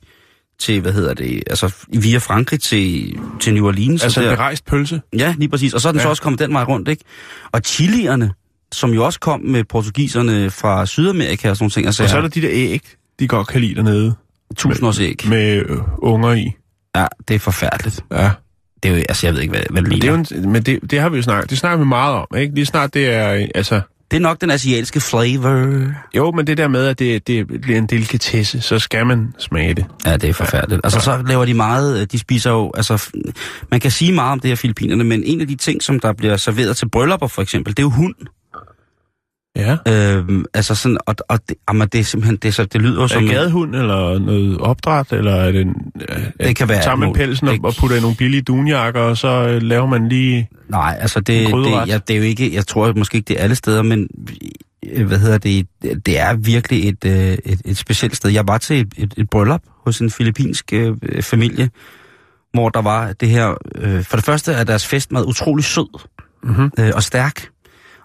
[0.59, 4.03] til, hvad hedder det, altså via Frankrig til, til New Orleans.
[4.05, 5.01] Altså og en berejst pølse.
[5.19, 5.75] Ja, lige præcis.
[5.75, 6.03] Og så er den ja.
[6.03, 7.05] Så også kommet den vej rundt, ikke?
[7.53, 8.33] Og chilierne,
[8.73, 11.87] som jo også kom med portugiserne fra Sydamerika og sådan nogle ting.
[11.87, 12.81] Altså, Og så er der de der æg,
[13.19, 14.15] de godt kan lide dernede.
[14.57, 15.23] tusind års æg.
[15.29, 16.53] Med øh, unger i.
[16.97, 18.01] Ja, det er forfærdeligt.
[18.13, 18.31] Ja.
[18.83, 20.19] Det er jo, altså, jeg ved ikke, hvad, hvad det Men, det, ligner.
[20.19, 22.27] er jo en, men det, det har vi jo snakket, det snakker vi meget om,
[22.39, 22.55] ikke?
[22.55, 23.81] Lige snart det er, øh, altså...
[24.11, 25.87] det er nok den asiatiske flavor.
[26.17, 29.75] Jo, men det der med, at det, det bliver en delikatesse, så skal man smage
[29.75, 29.87] det.
[30.07, 30.81] Ja, det er forfærdeligt.
[30.85, 33.11] Altså, så laver de meget, øh, de spiser jo, altså,
[33.71, 36.13] man kan sige meget om det her Filippinerne, men en af de ting, som der
[36.13, 38.15] bliver serveret til bryllupper, for eksempel, det er jo hund.
[39.57, 39.77] Ja.
[39.89, 43.07] Øhm, altså sådan, og, og det, jamen, det er simpelthen, det, så, det lyder Er
[43.07, 43.23] som...
[43.23, 45.61] det gadehund, eller noget opdræt, eller er det...
[45.61, 45.75] En,
[46.09, 49.01] øh, Det kan være Tager man pelsen og, Det- og putter i nogle billige dunjakker,
[49.01, 50.49] og så øh, laver man lige...
[50.69, 53.39] Nej, altså det, En det, ja, det er jo ikke, jeg tror måske ikke det
[53.39, 54.09] er alle steder, men
[54.93, 55.67] øh, hvad hedder det,
[56.07, 57.13] det er virkelig et, øh,
[57.45, 58.31] et, et specielt sted.
[58.31, 61.71] Jeg var til et, et, et bryllup hos en filippinsk øh, familie,
[62.55, 66.01] hvor der var det her, øh, for det første er deres festmad utrolig sød
[66.43, 66.71] Mm-hmm.
[66.79, 67.49] øh, og stærk,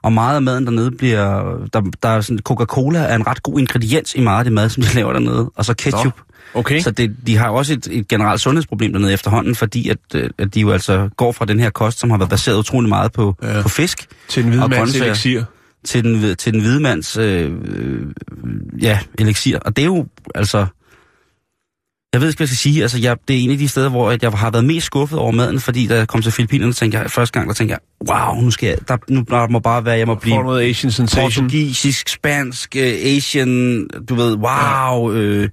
[0.04, 3.60] og meget af maden dernede bliver, der, der er sådan, Coca-Cola er en ret god
[3.60, 6.14] ingrediens i meget af det mad, som de laver dernede, og så ketchup.
[6.54, 6.80] Okay.
[6.80, 10.54] Så det, de har også et, et generelt sundhedsproblem dernede efterhånden, fordi at, øh, at
[10.56, 13.36] de jo altså går fra den her kost, som har været baseret utrolig meget på,
[13.44, 13.62] Ja.
[13.62, 15.44] på fisk, til en hvid og mands elixir.
[15.86, 18.06] til den, hvide- til den hvide mands øh, øh,
[18.82, 19.58] ja, elixir.
[19.60, 20.66] Og det er jo, altså...
[22.14, 22.82] Jeg ved ikke, hvad jeg skal sige.
[22.82, 25.32] Altså, jeg, det er en af de steder, hvor jeg har været mest skuffet over
[25.32, 27.80] maden, fordi da jeg kom til Filippinerne, tænkte jeg, første gang, der tænkte jeg,
[28.14, 30.92] wow, nu skal jeg, der, nu der må bare være, jeg må blive noget Asian
[30.92, 31.44] sensation.
[31.46, 35.50] portugisisk, spansk, øh, asian, du ved, wow, øh,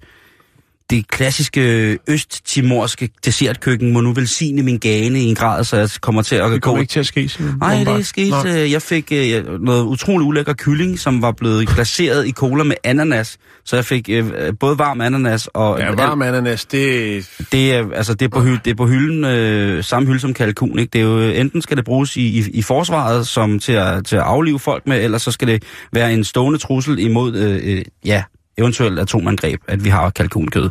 [0.90, 6.22] det klassiske østtimorske dessertkøkken må nu velsigne min gane i en grad, så jeg kommer
[6.22, 7.30] til at Det gå kommer ikke til at ske.
[7.60, 8.30] Nej, det skete.
[8.30, 8.46] Nå.
[8.46, 12.76] øh, Jeg fik øh, noget utrolig ulækker kylling, som var blevet glaseret i cola med
[12.84, 13.38] ananas.
[13.64, 15.78] Så jeg fik øh, både varm ananas og...
[15.78, 17.28] Ja, varm ananas, det...
[17.52, 20.34] Det er, altså, det er på, hy, det er på hylden, øh, samme hylde som
[20.34, 20.90] kalkun, ikke?
[20.90, 24.06] Det er jo, øh, enten skal det bruges i, i, i forsvaret som til at,
[24.06, 25.62] til at aflive folk med, eller så skal det
[25.92, 28.22] være en stående trussel imod, øh, øh, ja,
[28.58, 30.70] eventuelt atomangreb, at vi har kalkunkød.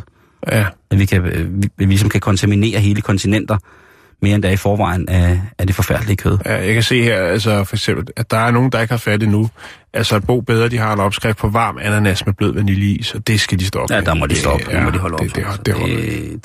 [0.52, 0.64] Ja.
[0.90, 3.56] At vi, kan, øh, vi, vi ligesom kan kontaminere hele kontinenter
[4.22, 6.38] mere end der er i forvejen af, af det forfærdelige kød.
[6.46, 8.98] Ja, jeg kan se her, altså for eksempel, at der er nogen, der ikke har
[8.98, 9.50] fat endnu.
[9.94, 13.26] Altså at Bo Bedre, de har en opskrift på varm ananas med blød vaniljeis, og
[13.26, 14.64] det skal de stoppe Ja, der må de Det- stoppe.
[14.70, 15.20] Ja, må de holde op.
[15.20, 15.86] Det, det, det, det,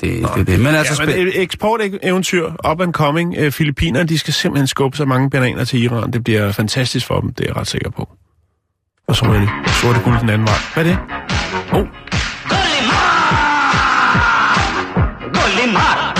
[0.00, 0.60] det, det, det.
[0.60, 3.34] Men altså, Ja, men eksporteventyr, up and coming.
[3.38, 6.10] Øh, Filippinerne, de skal simpelthen skubbe så mange bananer til Iran.
[6.12, 8.08] Det bliver fantastisk for dem, det er jeg ret sikker på.
[9.08, 9.48] Og så er det
[9.82, 10.56] sorte guld den anden vej.
[10.74, 10.98] Hvad er det?
[11.74, 11.86] Oh,
[15.32, 16.14] Golimar!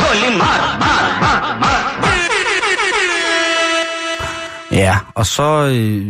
[0.00, 0.78] Golimar!
[0.80, 1.76] Mar, mar, mar.
[4.72, 6.06] ja, og så øh,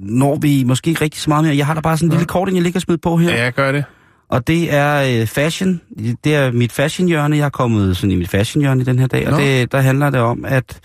[0.00, 1.56] når vi måske ikke rigtig så meget mere.
[1.56, 3.30] Jeg har da bare sådan en lille kort, jeg ligger smidt på her.
[3.30, 3.84] ja, jeg gør det.
[4.28, 5.80] Og det er øh, fashion.
[6.24, 7.36] Det er mit fashionhjørne.
[7.36, 9.26] Jeg er kommet sådan i mit fashionhjørne i den her dag.
[9.26, 9.38] Og Nå.
[9.38, 10.80] det, der handler det om, at,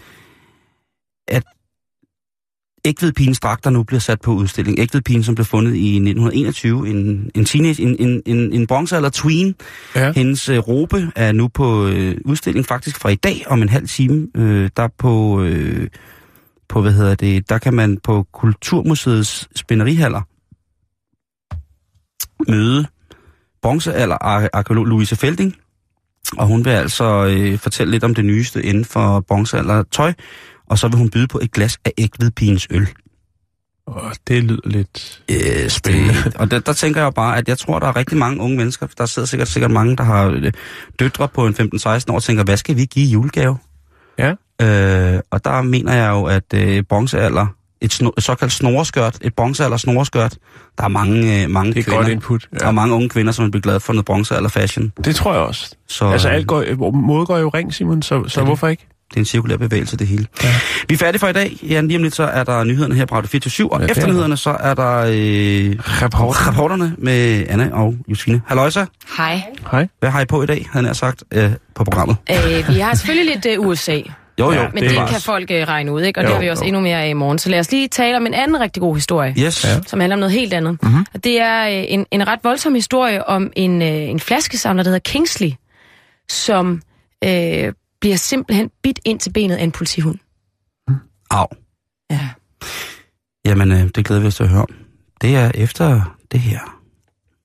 [1.28, 1.43] at
[2.86, 4.79] ægvedpigens dragter nu bliver sat på udstilling.
[4.79, 6.89] Ægvedpigen, som blev fundet i 1921.
[6.89, 9.55] En, en teenage, en, en, en, en bronzealder tween.
[9.95, 10.11] Ja.
[10.11, 13.88] Hendes øh, robe er nu på øh, udstilling faktisk fra i dag om en halv
[13.88, 14.27] time.
[14.36, 15.88] Øh, der på, øh,
[16.69, 20.21] på, hvad hedder det, der kan man på Kulturmuseets spænderihaller
[22.51, 22.86] møde
[23.61, 25.55] bronzealder ar- arkeolog Louise Felding.
[26.38, 30.13] Og hun vil altså øh, fortælle lidt om det nyeste inden for bronzealder tøj.
[30.74, 32.88] Og så vil hun byde på et glas af ægvedpigens øl.
[33.88, 35.21] Og det lyder lidt...
[35.32, 36.13] Øh, Spændende.
[36.13, 38.57] Det, og der, der tænker jeg bare, at jeg tror, der er rigtig mange unge
[38.57, 40.51] mennesker, der sidder sikkert, sikkert mange, der har øh,
[40.99, 43.57] døtre på en 15-16 år, og tænker, hvad skal vi give i julegave?
[44.19, 44.30] Ja.
[44.61, 47.47] Øh, og der mener jeg jo, at øh, bronzealder,
[47.82, 50.38] et, sno, et såkaldt snoreskørt, et bronzealder snoreskørt,
[50.78, 52.47] der er mange, øh, mange Det er kvinder, godt input.
[52.53, 52.71] der er Ja.
[52.71, 54.91] mange unge kvinder, som vil blive glade for noget bronzealder fashion.
[55.05, 55.76] Det tror jeg også.
[55.88, 58.47] Så Altså, øh, alt går, mode går jo ring, Simon, så, så det.
[58.47, 58.88] hvorfor ikke?
[59.14, 60.28] Det er en cirkulær bevægelse, det hele.
[60.43, 60.49] Ja.
[60.88, 61.57] Vi er færdige for i dag.
[61.64, 63.89] Ja, lige om lidt, så er der nyhederne her på Radio 24 og Ja, det
[63.89, 64.11] er efter der.
[64.14, 66.47] nyhederne, så er der øh, Rapport.
[66.47, 68.41] rapporterne med Anne og Josefine.
[68.47, 68.86] Halløjsa,
[69.18, 69.41] Hej.
[69.72, 69.88] Hej.
[69.99, 72.16] hvad har I på i dag, havde jeg sagt, øh, på programmet?
[72.32, 73.99] Øh, vi har selvfølgelig lidt uh, USA,
[74.39, 76.20] Jo, jo, Ja, men det det, det kan folk uh, regne ud, ikke?
[76.20, 76.68] og det Jo, har vi også jo.
[76.68, 77.39] endnu mere af i morgen.
[77.39, 79.66] Så lad os lige tale om en anden rigtig god historie, Yes.
[79.66, 79.70] Ja.
[79.88, 80.78] som handler om noget helt andet.
[80.82, 80.91] Mhm.
[80.91, 81.05] Mm-hmm.
[81.14, 84.89] Og det er uh, en, en ret voldsom historie om en, uh, en flaskesamler, der
[84.89, 85.51] hedder Kingsley,
[86.30, 86.82] som
[87.26, 87.32] uh,
[88.04, 90.18] bliver simpelthen bidt ind til benet af en politihund.
[91.32, 91.47] Au.
[92.12, 92.30] Ja.
[93.45, 94.74] Jamen, øh, det glæder vi os til at høre om.
[95.22, 96.82] Det er efter det her.